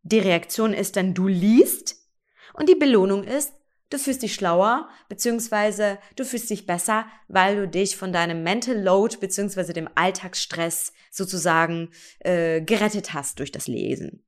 [0.03, 1.95] Die Reaktion ist dann, du liest.
[2.53, 3.53] Und die Belohnung ist,
[3.89, 8.79] Du fühlst dich schlauer, beziehungsweise du fühlst dich besser, weil du dich von deinem Mental
[8.79, 14.23] Load, beziehungsweise dem Alltagsstress sozusagen äh, gerettet hast durch das Lesen.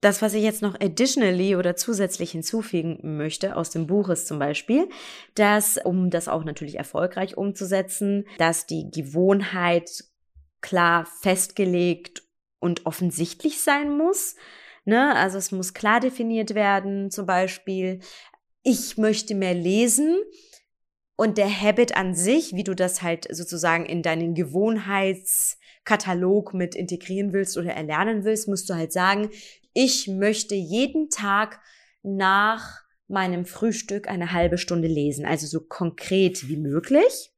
[0.00, 4.38] Das, was ich jetzt noch additionally oder zusätzlich hinzufügen möchte aus dem Buch ist zum
[4.38, 4.88] Beispiel,
[5.34, 10.04] dass, um das auch natürlich erfolgreich umzusetzen, dass die Gewohnheit
[10.60, 12.22] klar festgelegt
[12.60, 14.36] und offensichtlich sein muss.
[14.84, 15.14] Ne?
[15.16, 18.00] Also es muss klar definiert werden, zum Beispiel,
[18.62, 20.18] ich möchte mehr lesen
[21.16, 27.32] und der Habit an sich, wie du das halt sozusagen in deinen Gewohnheitskatalog mit integrieren
[27.32, 29.30] willst oder erlernen willst, musst du halt sagen,
[29.74, 31.58] ich möchte jeden Tag
[32.02, 37.32] nach meinem Frühstück eine halbe Stunde lesen, also so konkret wie möglich.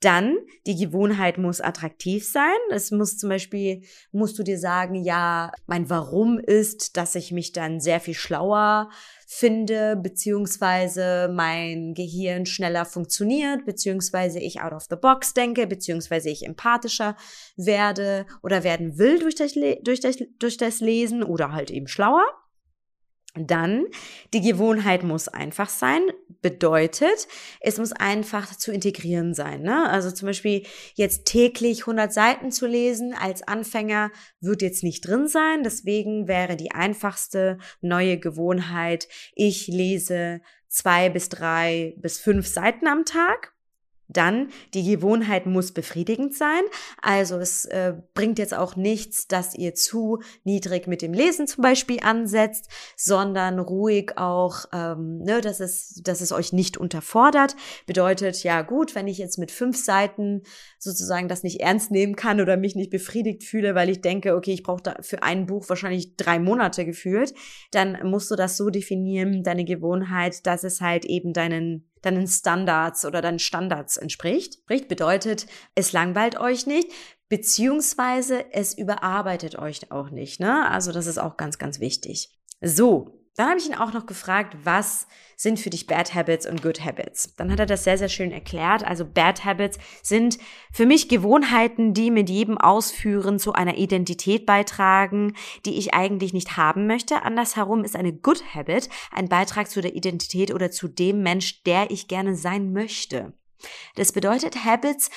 [0.00, 0.36] Dann,
[0.66, 2.50] die Gewohnheit muss attraktiv sein.
[2.70, 3.82] Es muss zum Beispiel,
[4.12, 8.90] musst du dir sagen, ja, mein Warum ist, dass ich mich dann sehr viel schlauer
[9.26, 16.44] finde, beziehungsweise mein Gehirn schneller funktioniert, beziehungsweise ich out of the box denke, beziehungsweise ich
[16.44, 17.16] empathischer
[17.56, 22.24] werde oder werden will durch das, durch das, durch das Lesen oder halt eben schlauer.
[23.36, 23.86] Dann,
[24.32, 26.02] die Gewohnheit muss einfach sein,
[26.40, 27.26] bedeutet,
[27.60, 29.62] es muss einfach zu integrieren sein.
[29.62, 29.88] Ne?
[29.88, 30.64] Also zum Beispiel
[30.94, 35.64] jetzt täglich 100 Seiten zu lesen als Anfänger wird jetzt nicht drin sein.
[35.64, 43.04] Deswegen wäre die einfachste neue Gewohnheit, ich lese zwei bis drei bis fünf Seiten am
[43.04, 43.53] Tag.
[44.08, 46.62] Dann, die Gewohnheit muss befriedigend sein.
[47.00, 51.62] Also es äh, bringt jetzt auch nichts, dass ihr zu niedrig mit dem Lesen zum
[51.62, 57.56] Beispiel ansetzt, sondern ruhig auch, ähm, ne, dass, es, dass es euch nicht unterfordert.
[57.86, 60.42] Bedeutet, ja gut, wenn ich jetzt mit fünf Seiten
[60.84, 64.52] sozusagen das nicht ernst nehmen kann oder mich nicht befriedigt fühle, weil ich denke, okay,
[64.52, 67.34] ich brauche für ein Buch wahrscheinlich drei Monate gefühlt,
[67.72, 73.06] dann musst du das so definieren, deine Gewohnheit, dass es halt eben deinen deinen Standards
[73.06, 74.56] oder deinen Standards entspricht.
[74.64, 76.92] Sprich, bedeutet, es langweilt euch nicht,
[77.30, 80.38] beziehungsweise es überarbeitet euch auch nicht.
[80.38, 80.68] Ne?
[80.68, 82.30] Also das ist auch ganz, ganz wichtig.
[82.60, 86.62] So, dann habe ich ihn auch noch gefragt, was sind für dich Bad Habits und
[86.62, 87.34] Good Habits?
[87.34, 88.84] Dann hat er das sehr, sehr schön erklärt.
[88.84, 90.38] Also Bad Habits sind
[90.72, 95.34] für mich Gewohnheiten, die mit jedem Ausführen zu einer Identität beitragen,
[95.66, 97.22] die ich eigentlich nicht haben möchte.
[97.22, 101.90] Andersherum ist eine Good Habit ein Beitrag zu der Identität oder zu dem Mensch, der
[101.90, 103.32] ich gerne sein möchte.
[103.96, 105.10] Das bedeutet, Habits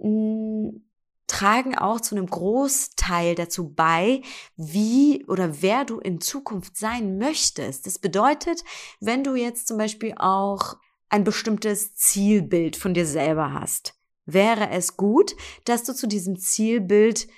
[0.00, 0.85] hm,
[1.26, 4.22] tragen auch zu einem Großteil dazu bei,
[4.56, 7.86] wie oder wer du in Zukunft sein möchtest.
[7.86, 8.62] Das bedeutet,
[9.00, 10.76] wenn du jetzt zum Beispiel auch
[11.08, 17.28] ein bestimmtes Zielbild von dir selber hast, wäre es gut, dass du zu diesem Zielbild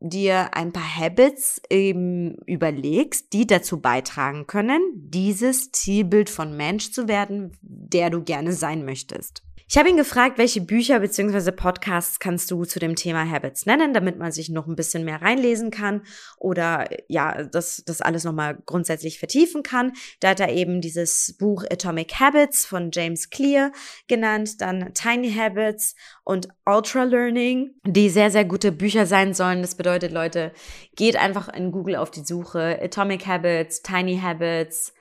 [0.00, 7.08] dir ein paar Habits eben überlegst, die dazu beitragen können, dieses Zielbild von Mensch zu
[7.08, 9.45] werden, der du gerne sein möchtest.
[9.68, 11.50] Ich habe ihn gefragt, welche Bücher bzw.
[11.50, 15.20] Podcasts kannst du zu dem Thema Habits nennen, damit man sich noch ein bisschen mehr
[15.22, 16.02] reinlesen kann
[16.38, 19.92] oder ja, das, das alles nochmal grundsätzlich vertiefen kann.
[20.20, 23.72] Da hat er eben dieses Buch Atomic Habits von James Clear
[24.06, 29.62] genannt, dann Tiny Habits und Ultra Learning, die sehr, sehr gute Bücher sein sollen.
[29.62, 30.52] Das bedeutet, Leute,
[30.94, 32.78] geht einfach in Google auf die Suche.
[32.80, 34.94] Atomic Habits, Tiny Habits,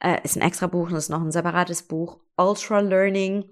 [0.00, 2.20] äh, ist ein extra Buch und ist noch ein separates Buch.
[2.36, 3.44] Ultra Learning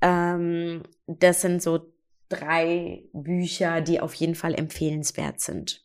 [0.00, 1.92] ähm, das sind so
[2.28, 5.84] drei Bücher, die auf jeden Fall empfehlenswert sind.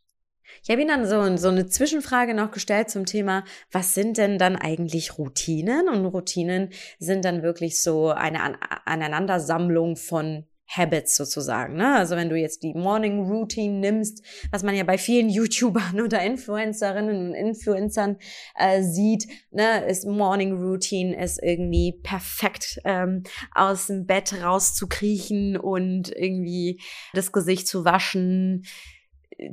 [0.64, 4.38] Ich habe Ihnen dann so, so eine Zwischenfrage noch gestellt zum Thema, was sind denn
[4.38, 5.88] dann eigentlich Routinen?
[5.88, 10.46] Und Routinen sind dann wirklich so eine An Aneinandersammlung von
[10.76, 11.76] Habits sozusagen.
[11.76, 11.96] Ne?
[11.96, 16.24] Also wenn du jetzt die Morning Routine nimmst, was man ja bei vielen YouTubern oder
[16.24, 18.18] Influencerinnen und Influencern
[18.56, 26.10] äh, sieht, ne, ist Morning Routine ist irgendwie perfekt ähm, aus dem Bett rauszukriechen und
[26.16, 26.82] irgendwie
[27.14, 28.66] das Gesicht zu waschen,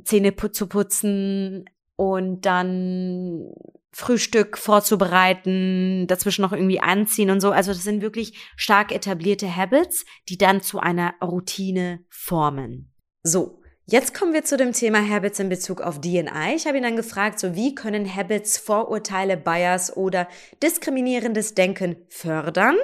[0.03, 1.65] Zähne zu putzen
[1.95, 3.51] und dann
[3.91, 7.51] Frühstück vorzubereiten, dazwischen noch irgendwie anziehen und so.
[7.51, 12.93] Also das sind wirklich stark etablierte Habits, die dann zu einer Routine formen.
[13.23, 16.53] So, jetzt kommen wir zu dem Thema Habits in Bezug auf DNI.
[16.55, 20.27] Ich habe ihn dann gefragt, so wie können Habits Vorurteile, Bias oder
[20.61, 22.77] diskriminierendes Denken fördern?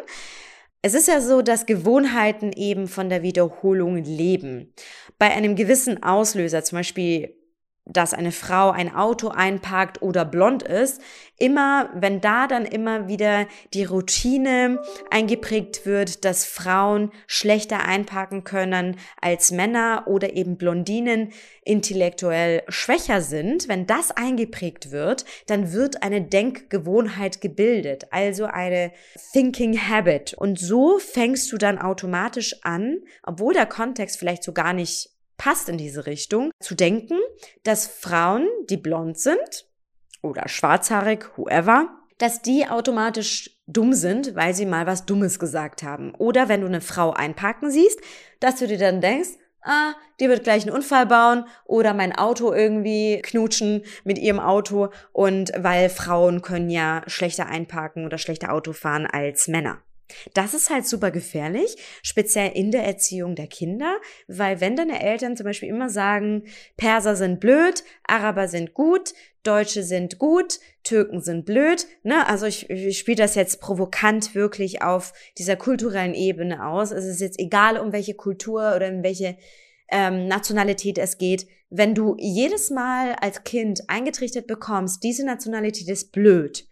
[0.81, 4.73] Es ist ja so, dass Gewohnheiten eben von der Wiederholung leben.
[5.17, 7.35] Bei einem gewissen Auslöser, zum Beispiel
[7.85, 11.01] dass eine Frau ein Auto einparkt oder blond ist,
[11.37, 14.81] immer, wenn da dann immer wieder die Routine
[15.11, 21.31] eingeprägt wird, dass Frauen schlechter einparken können als Männer oder eben Blondinen
[21.63, 28.91] intellektuell schwächer sind, wenn das eingeprägt wird, dann wird eine Denkgewohnheit gebildet, also eine
[29.33, 30.33] Thinking Habit.
[30.33, 35.69] Und so fängst du dann automatisch an, obwohl der Kontext vielleicht so gar nicht passt
[35.69, 37.19] in diese Richtung, zu denken,
[37.63, 39.67] dass Frauen, die blond sind
[40.21, 46.13] oder schwarzhaarig, whoever, dass die automatisch dumm sind, weil sie mal was Dummes gesagt haben.
[46.15, 47.99] Oder wenn du eine Frau einparken siehst,
[48.39, 49.31] dass du dir dann denkst,
[49.61, 54.89] ah, die wird gleich einen Unfall bauen oder mein Auto irgendwie knutschen mit ihrem Auto
[55.11, 59.81] und weil Frauen können ja schlechter einparken oder schlechter Auto fahren als Männer.
[60.33, 63.97] Das ist halt super gefährlich, speziell in der Erziehung der Kinder,
[64.27, 66.43] weil wenn deine Eltern zum Beispiel immer sagen,
[66.77, 72.27] Perser sind blöd, Araber sind gut, Deutsche sind gut, Türken sind blöd, ne?
[72.27, 76.91] Also ich, ich spiele das jetzt provokant wirklich auf dieser kulturellen Ebene aus.
[76.91, 79.37] Es ist jetzt egal, um welche Kultur oder in welche
[79.91, 81.47] ähm, Nationalität es geht.
[81.69, 86.67] Wenn du jedes Mal als Kind eingetrichtert bekommst, diese Nationalität ist blöd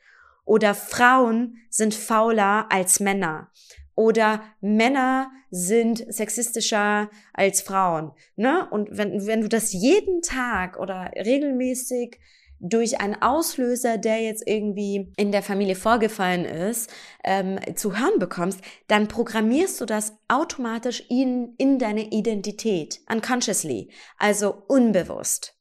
[0.46, 3.52] oder Frauen sind fauler als Männer.
[3.96, 8.12] Oder Männer sind sexistischer als Frauen.
[8.36, 8.68] Ne?
[8.72, 12.20] Und wenn, wenn du das jeden Tag oder regelmäßig
[12.60, 16.89] durch einen Auslöser, der jetzt irgendwie in der Familie vorgefallen ist,
[17.24, 24.64] ähm, zu hören bekommst, dann programmierst du das automatisch in, in deine Identität, unconsciously, also
[24.68, 25.56] unbewusst.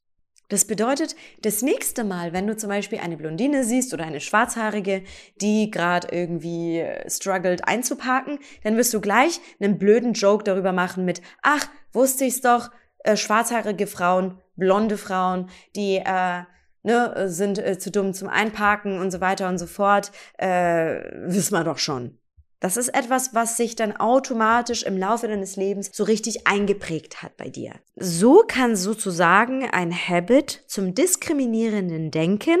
[0.49, 5.03] Das bedeutet, das nächste Mal, wenn du zum Beispiel eine Blondine siehst oder eine Schwarzhaarige,
[5.41, 11.05] die gerade irgendwie äh, struggelt einzuparken, dann wirst du gleich einen blöden Joke darüber machen
[11.05, 16.43] mit, ach, wusste ich's doch, äh, schwarzhaarige Frauen, blonde Frauen, die äh,
[16.83, 21.53] ne, sind äh, zu dumm zum Einparken und so weiter und so fort, äh, wissen
[21.53, 22.19] wir doch schon.
[22.63, 27.35] Das ist etwas, was sich dann automatisch im Laufe deines Lebens so richtig eingeprägt hat
[27.35, 27.73] bei dir.
[27.97, 32.59] So kann sozusagen ein Habit zum diskriminierenden Denken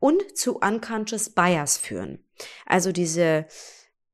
[0.00, 2.18] und zu unconscious bias führen.
[2.66, 3.46] Also diese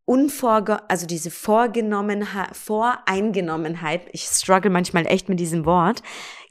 [0.05, 6.03] unvorge also diese Vorgenommenheit, Voreingenommenheit, ich struggle manchmal echt mit diesem Wort,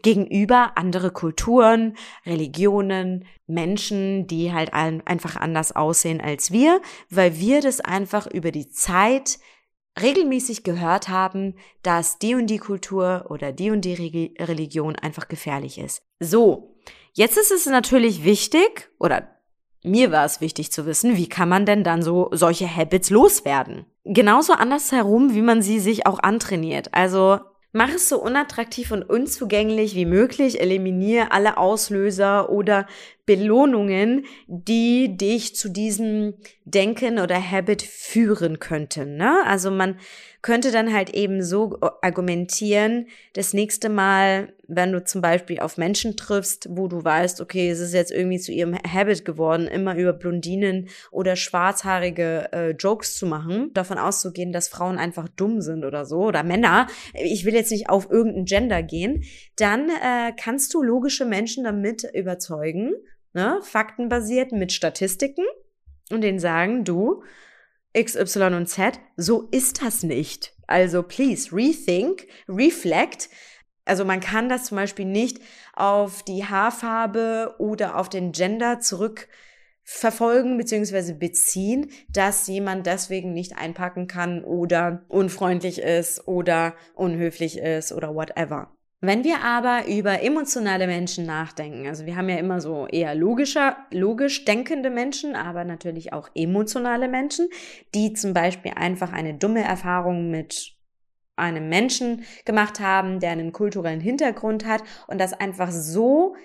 [0.02, 1.95] gegenüber andere Kulturen,
[2.26, 8.70] Religionen, Menschen, die halt einfach anders aussehen als wir, weil wir das einfach über die
[8.70, 9.39] Zeit
[10.00, 15.78] regelmäßig gehört haben, dass die und die Kultur oder die und die Religion einfach gefährlich
[15.78, 16.04] ist.
[16.20, 16.76] So,
[17.14, 19.28] jetzt ist es natürlich wichtig oder
[19.84, 23.86] mir war es wichtig zu wissen, wie kann man denn dann so solche Habits loswerden?
[24.04, 26.93] Genauso andersherum, wie man sie sich auch antrainiert.
[26.93, 27.39] Also
[27.72, 32.88] mach es so unattraktiv und unzugänglich wie möglich, eliminiere alle Auslöser oder
[33.30, 36.34] Belohnungen, die dich zu diesem
[36.65, 39.17] Denken oder Habit führen könnten.
[39.17, 39.43] Ne?
[39.45, 39.99] Also man
[40.41, 46.17] könnte dann halt eben so argumentieren, das nächste Mal, wenn du zum Beispiel auf Menschen
[46.17, 50.13] triffst, wo du weißt, okay, es ist jetzt irgendwie zu ihrem Habit geworden, immer über
[50.13, 56.03] Blondinen oder schwarzhaarige äh, Jokes zu machen, davon auszugehen, dass Frauen einfach dumm sind oder
[56.05, 59.23] so, oder Männer, ich will jetzt nicht auf irgendein Gender gehen,
[59.55, 62.93] dann äh, kannst du logische Menschen damit überzeugen,
[63.34, 65.45] ne, faktenbasiert mit Statistiken
[66.11, 67.23] und denen sagen, du,
[67.93, 68.99] X, Y und Z.
[69.17, 70.53] So ist das nicht.
[70.67, 73.30] Also please rethink, reflect.
[73.86, 75.39] Also man kann das zum Beispiel nicht
[75.73, 81.13] auf die Haarfarbe oder auf den Gender zurückverfolgen bzw.
[81.13, 88.75] beziehen, dass jemand deswegen nicht einpacken kann oder unfreundlich ist oder unhöflich ist oder whatever.
[89.02, 93.78] Wenn wir aber über emotionale Menschen nachdenken, also wir haben ja immer so eher logischer,
[93.91, 97.47] logisch denkende Menschen, aber natürlich auch emotionale Menschen,
[97.95, 100.74] die zum Beispiel einfach eine dumme Erfahrung mit
[101.38, 106.36] einem Menschen gemacht haben, der einen kulturellen Hintergrund hat und das einfach so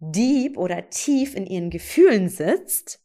[0.00, 3.00] deep oder tief in ihren Gefühlen sitzt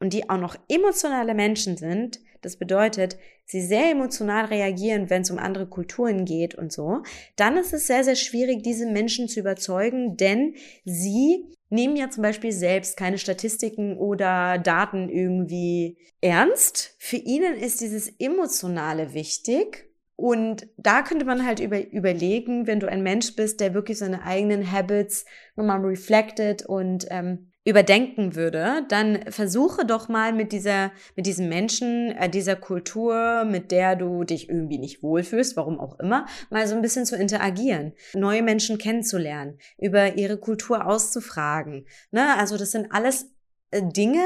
[0.00, 5.30] und die auch noch emotionale Menschen sind, das bedeutet, sie sehr emotional reagieren, wenn es
[5.30, 7.02] um andere Kulturen geht und so,
[7.34, 12.22] dann ist es sehr, sehr schwierig, diese Menschen zu überzeugen, denn sie nehmen ja zum
[12.22, 16.94] Beispiel selbst keine Statistiken oder Daten irgendwie ernst.
[16.98, 19.90] Für ihnen ist dieses Emotionale wichtig.
[20.14, 24.22] Und da könnte man halt über, überlegen, wenn du ein Mensch bist, der wirklich seine
[24.22, 25.26] eigenen Habits
[25.56, 32.12] nochmal reflected und ähm, überdenken würde, dann versuche doch mal mit dieser, mit diesem Menschen,
[32.12, 36.76] äh, dieser Kultur, mit der du dich irgendwie nicht wohlfühlst, warum auch immer, mal so
[36.76, 41.86] ein bisschen zu interagieren, neue Menschen kennenzulernen, über ihre Kultur auszufragen.
[42.12, 42.38] Ne?
[42.38, 43.32] Also das sind alles
[43.72, 44.24] äh, Dinge,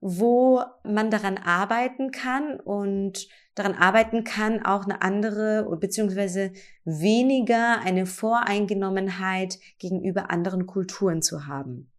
[0.00, 3.26] wo man daran arbeiten kann und
[3.56, 6.52] daran arbeiten kann, auch eine andere beziehungsweise
[6.84, 11.90] weniger eine Voreingenommenheit gegenüber anderen Kulturen zu haben.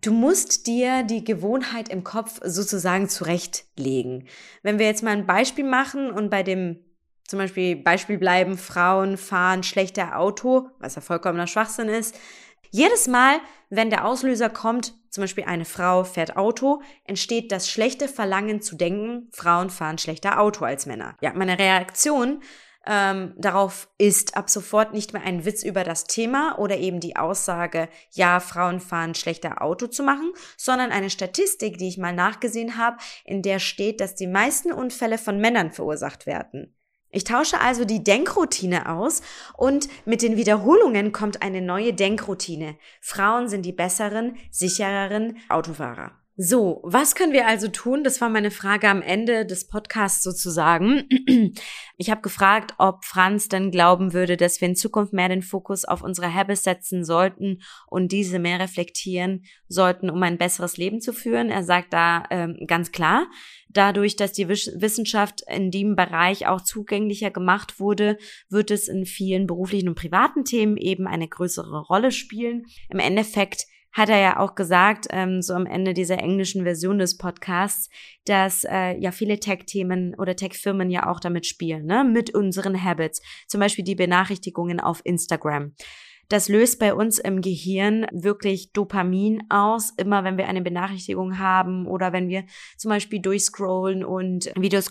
[0.00, 4.26] Du musst dir die Gewohnheit im Kopf sozusagen zurechtlegen.
[4.62, 6.78] Wenn wir jetzt mal ein Beispiel machen und bei dem
[7.26, 12.18] zum Beispiel Beispiel bleiben, Frauen fahren schlechter Auto, was ja vollkommener Schwachsinn ist.
[12.70, 13.38] Jedes Mal,
[13.68, 18.76] wenn der Auslöser kommt, zum Beispiel eine Frau fährt Auto, entsteht das schlechte Verlangen zu
[18.76, 21.16] denken, Frauen fahren schlechter Auto als Männer.
[21.20, 22.42] Ja, meine Reaktion
[22.86, 27.16] ähm, darauf ist ab sofort nicht mehr ein Witz über das Thema oder eben die
[27.16, 32.78] Aussage, ja, Frauen fahren schlechter Auto zu machen, sondern eine Statistik, die ich mal nachgesehen
[32.78, 36.74] habe, in der steht, dass die meisten Unfälle von Männern verursacht werden.
[37.12, 39.20] Ich tausche also die Denkroutine aus
[39.56, 42.76] und mit den Wiederholungen kommt eine neue Denkroutine.
[43.00, 46.19] Frauen sind die besseren, sichereren Autofahrer.
[46.42, 48.02] So, was können wir also tun?
[48.02, 51.04] Das war meine Frage am Ende des Podcasts sozusagen.
[52.02, 55.84] Ich habe gefragt, ob Franz denn glauben würde, dass wir in Zukunft mehr den Fokus
[55.84, 61.12] auf unsere Habits setzen sollten und diese mehr reflektieren sollten, um ein besseres Leben zu
[61.12, 61.50] führen.
[61.50, 63.26] Er sagt da ähm, ganz klar,
[63.68, 68.16] dadurch, dass die Wissenschaft in dem Bereich auch zugänglicher gemacht wurde,
[68.48, 72.64] wird es in vielen beruflichen und privaten Themen eben eine größere Rolle spielen.
[72.88, 77.16] Im Endeffekt hat er ja auch gesagt, ähm, so am Ende dieser englischen Version des
[77.16, 77.90] Podcasts,
[78.24, 82.04] dass äh, ja viele Tech-Themen oder Tech-Firmen ja auch damit spielen, ne?
[82.04, 83.20] mit unseren Habits.
[83.48, 85.74] Zum Beispiel die Benachrichtigungen auf Instagram.
[86.30, 91.88] Das löst bei uns im Gehirn wirklich Dopamin aus, immer wenn wir eine Benachrichtigung haben
[91.88, 92.44] oder wenn wir
[92.76, 94.90] zum Beispiel durchscrollen und Videos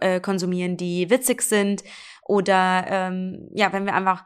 [0.00, 1.82] äh, konsumieren, die witzig sind
[2.22, 4.24] oder ähm, ja, wenn wir einfach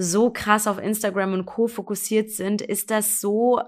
[0.00, 3.60] so krass auf Instagram und Co fokussiert sind, ist das so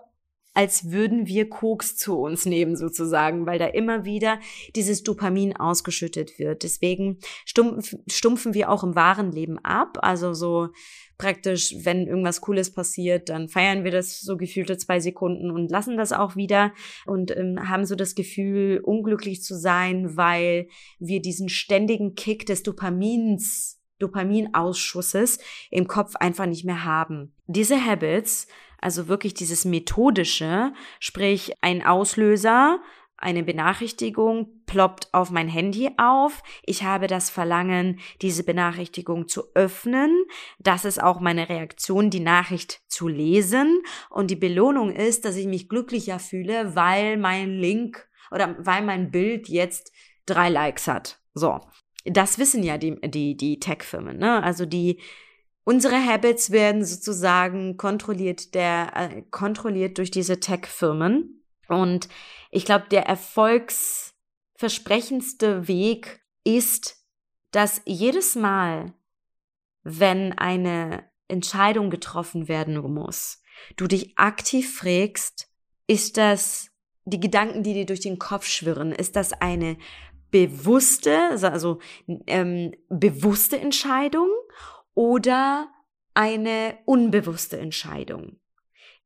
[0.55, 4.39] als würden wir Koks zu uns nehmen sozusagen, weil da immer wieder
[4.77, 6.63] dieses Dopamin ausgeschüttet wird.
[6.63, 9.99] Deswegen stumpfen, stumpfen wir auch im wahren Leben ab.
[10.03, 10.69] Also so
[11.17, 15.97] praktisch, wenn irgendwas Cooles passiert, dann feiern wir das so gefühlte zwei Sekunden und lassen
[15.97, 16.73] das auch wieder
[17.07, 20.69] und ähm, haben so das Gefühl, unglücklich zu sein, weil
[20.99, 25.39] wir diesen ständigen Kick des Dopamins Dopaminausschusses
[25.71, 27.35] im Kopf einfach nicht mehr haben.
[27.47, 28.49] Diese Habits,
[28.79, 32.81] also wirklich dieses methodische, sprich ein Auslöser,
[33.23, 36.43] eine Benachrichtigung ploppt auf mein Handy auf.
[36.65, 40.25] Ich habe das Verlangen, diese Benachrichtigung zu öffnen.
[40.59, 43.83] Das ist auch meine Reaktion, die Nachricht zu lesen.
[44.11, 49.13] Und die Belohnung ist, dass ich mich glücklicher fühle, weil mein Link oder weil mein
[49.13, 49.93] Bild jetzt
[50.27, 51.21] drei Likes hat.
[51.33, 51.61] So
[52.05, 54.43] das wissen ja die, die, die Tech-Firmen, ne?
[54.43, 55.01] Also die
[55.65, 61.45] unsere Habits werden sozusagen kontrolliert, der, äh, kontrolliert durch diese Tech-Firmen.
[61.69, 62.09] Und
[62.51, 66.97] ich glaube, der erfolgsversprechendste Weg ist,
[67.53, 68.93] dass jedes Mal,
[69.85, 73.41] wenn eine Entscheidung getroffen werden muss,
[73.77, 75.49] du dich aktiv fragst,
[75.87, 76.73] ist das
[77.05, 79.77] die Gedanken, die dir durch den Kopf schwirren, ist das eine
[80.33, 81.79] bewusste, also
[82.27, 84.29] ähm, bewusste Entscheidung
[84.95, 85.71] oder
[86.15, 88.41] eine unbewusste Entscheidung?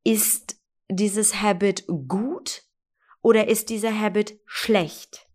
[0.02, 0.56] Ist
[0.88, 2.62] dieses Habit gut
[3.20, 5.28] oder ist dieser Habit schlecht?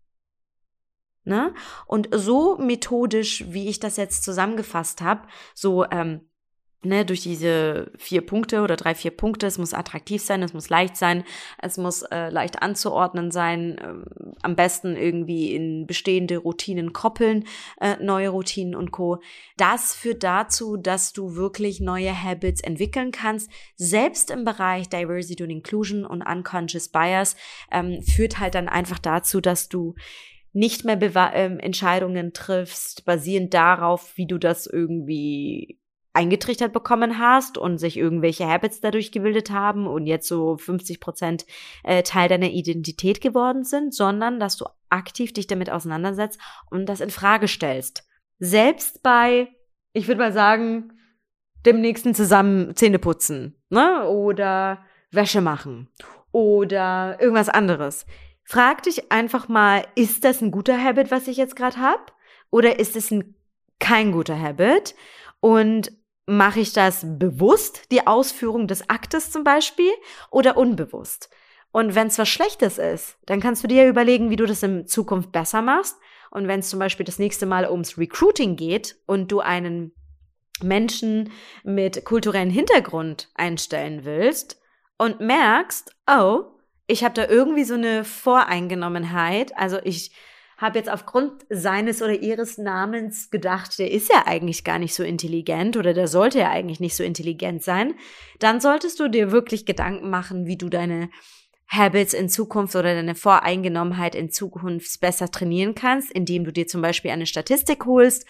[1.23, 1.53] Ne?
[1.85, 6.30] Und so methodisch, wie ich das jetzt zusammengefasst habe, so ähm,
[6.83, 9.47] ne, durch diese vier Punkte oder drei, vier Punkte.
[9.47, 11.23] Es muss attraktiv sein, es muss leicht sein,
[11.61, 17.45] es muss äh, leicht anzuordnen sein, äh, am besten irgendwie in bestehende Routinen koppeln,
[17.79, 19.21] äh, neue Routinen und Co.
[19.57, 23.51] Das führt dazu, dass du wirklich neue Habits entwickeln kannst.
[23.75, 27.35] Selbst im Bereich Diversity und Inclusion und Unconscious Bias
[27.71, 29.95] ähm, führt halt dann einfach dazu, dass du
[30.53, 35.80] nicht mehr Bewa ähm, Entscheidungen triffst, basierend darauf, wie du das irgendwie
[36.13, 41.45] eingetrichtert bekommen hast und sich irgendwelche Habits dadurch gebildet haben und jetzt so 50 Prozent
[41.83, 46.39] äh, Teil deiner Identität geworden sind, sondern dass du aktiv dich damit auseinandersetzt
[46.69, 48.07] und das in Frage stellst.
[48.39, 49.47] Selbst bei,
[49.93, 50.93] ich würde mal sagen,
[51.65, 54.07] dem nächsten zusammen Zähne putzen, ne?
[54.07, 55.89] Oder Wäsche machen
[56.31, 58.05] oder irgendwas anderes.
[58.43, 62.03] Frag dich einfach mal, ist das ein guter Habit, was ich jetzt gerade habe?
[62.49, 63.35] Oder ist es ein
[63.79, 64.95] kein guter Habit?
[65.39, 65.91] Und
[66.25, 69.91] mache ich das bewusst, die Ausführung des Aktes zum Beispiel,
[70.29, 71.29] oder unbewusst?
[71.71, 74.87] Und wenn es was Schlechtes ist, dann kannst du dir überlegen, wie du das in
[74.87, 75.97] Zukunft besser machst.
[76.29, 79.93] Und wenn es zum Beispiel das nächste Mal ums Recruiting geht und du einen
[80.61, 81.31] Menschen
[81.63, 84.61] mit kulturellen Hintergrund einstellen willst
[84.97, 86.43] und merkst, oh,
[86.87, 90.11] ich habe da irgendwie so eine Voreingenommenheit, also ich
[90.61, 95.03] habe jetzt aufgrund seines oder ihres Namens gedacht, der ist ja eigentlich gar nicht so
[95.03, 97.95] intelligent oder der sollte ja eigentlich nicht so intelligent sein,
[98.39, 101.09] dann solltest du dir wirklich Gedanken machen, wie du deine
[101.67, 106.81] Habits in Zukunft oder deine Voreingenommenheit in Zukunft besser trainieren kannst, indem du dir zum
[106.81, 108.27] Beispiel eine Statistik holst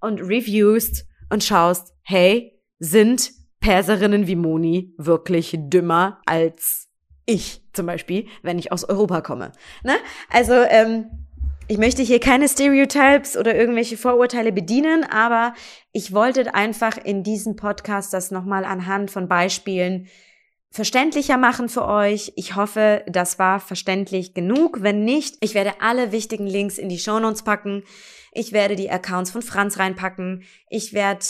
[0.00, 6.88] und reviewst und schaust, hey, sind Perserinnen wie Moni wirklich dümmer als
[7.26, 9.52] ich zum Beispiel, wenn ich aus Europa komme.
[9.82, 9.94] Ne?
[10.30, 11.23] Also ähm,
[11.66, 15.54] ich möchte hier keine Stereotypes oder irgendwelche Vorurteile bedienen, aber
[15.92, 20.08] ich wollte einfach in diesem Podcast das nochmal anhand von Beispielen
[20.70, 22.32] verständlicher machen für euch.
[22.36, 24.82] Ich hoffe, das war verständlich genug.
[24.82, 27.84] Wenn nicht, ich werde alle wichtigen Links in die Shownotes packen.
[28.32, 30.42] Ich werde die Accounts von Franz reinpacken.
[30.68, 31.24] Ich werde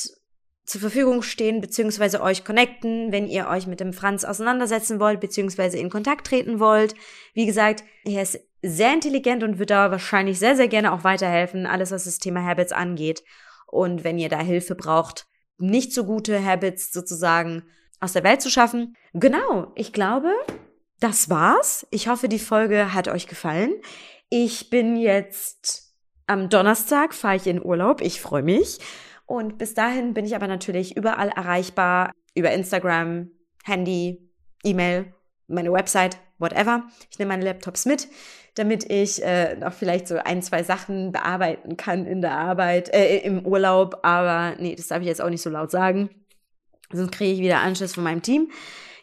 [0.64, 5.76] zur Verfügung stehen beziehungsweise euch connecten, wenn ihr euch mit dem Franz auseinandersetzen wollt beziehungsweise
[5.76, 6.95] in Kontakt treten wollt.
[7.35, 11.67] Wie gesagt, er ist sehr intelligent und wird da wahrscheinlich sehr, sehr gerne auch weiterhelfen,
[11.67, 13.23] alles was das Thema Habits angeht.
[13.67, 15.27] Und wenn ihr da Hilfe braucht,
[15.59, 17.65] nicht so gute Habits sozusagen
[18.01, 18.97] aus der Welt zu schaffen.
[19.12, 20.31] Genau, ich glaube,
[21.01, 21.87] das war's.
[21.91, 23.75] Ich hoffe, die Folge hat euch gefallen.
[24.31, 25.95] Ich bin jetzt
[26.27, 28.01] am Donnerstag, fahre ich in Urlaub.
[28.01, 28.79] Ich freue mich.
[29.27, 33.31] Und bis dahin bin ich aber natürlich überall erreichbar über Instagram,
[33.65, 34.31] Handy,
[34.65, 35.15] E-Mail,
[35.47, 36.85] meine Website, whatever.
[37.11, 38.09] Ich nehme meine Laptops mit,
[38.55, 43.19] damit ich äh, noch vielleicht so ein, zwei Sachen bearbeiten kann in der Arbeit, äh,
[43.19, 44.01] im Urlaub.
[44.03, 46.11] Aber nee, das darf ich jetzt auch nicht so laut sagen.
[46.93, 48.51] Sonst kriege ich wieder Anschluss von meinem Team.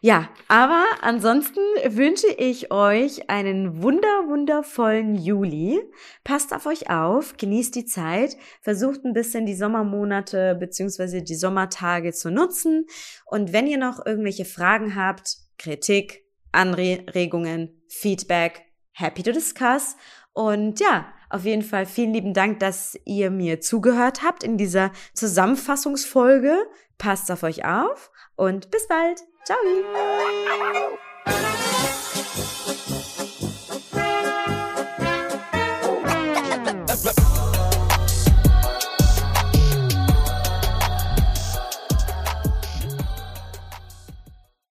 [0.03, 5.79] Ja, aber ansonsten wünsche ich euch einen wunder, wundervollen Juli.
[6.23, 12.13] Passt auf euch auf, genießt die Zeit, versucht ein bisschen die Sommermonate beziehungsweise die Sommertage
[12.13, 12.87] zu nutzen.
[13.27, 19.95] Und wenn ihr noch irgendwelche Fragen habt, Kritik, Anregungen, Feedback, happy to discuss.
[20.33, 24.91] Und ja, auf jeden Fall vielen lieben Dank, dass ihr mir zugehört habt in dieser
[25.13, 26.55] Zusammenfassungsfolge.
[26.97, 29.21] Passt auf euch auf und bis bald.
[29.43, 29.57] Ciao.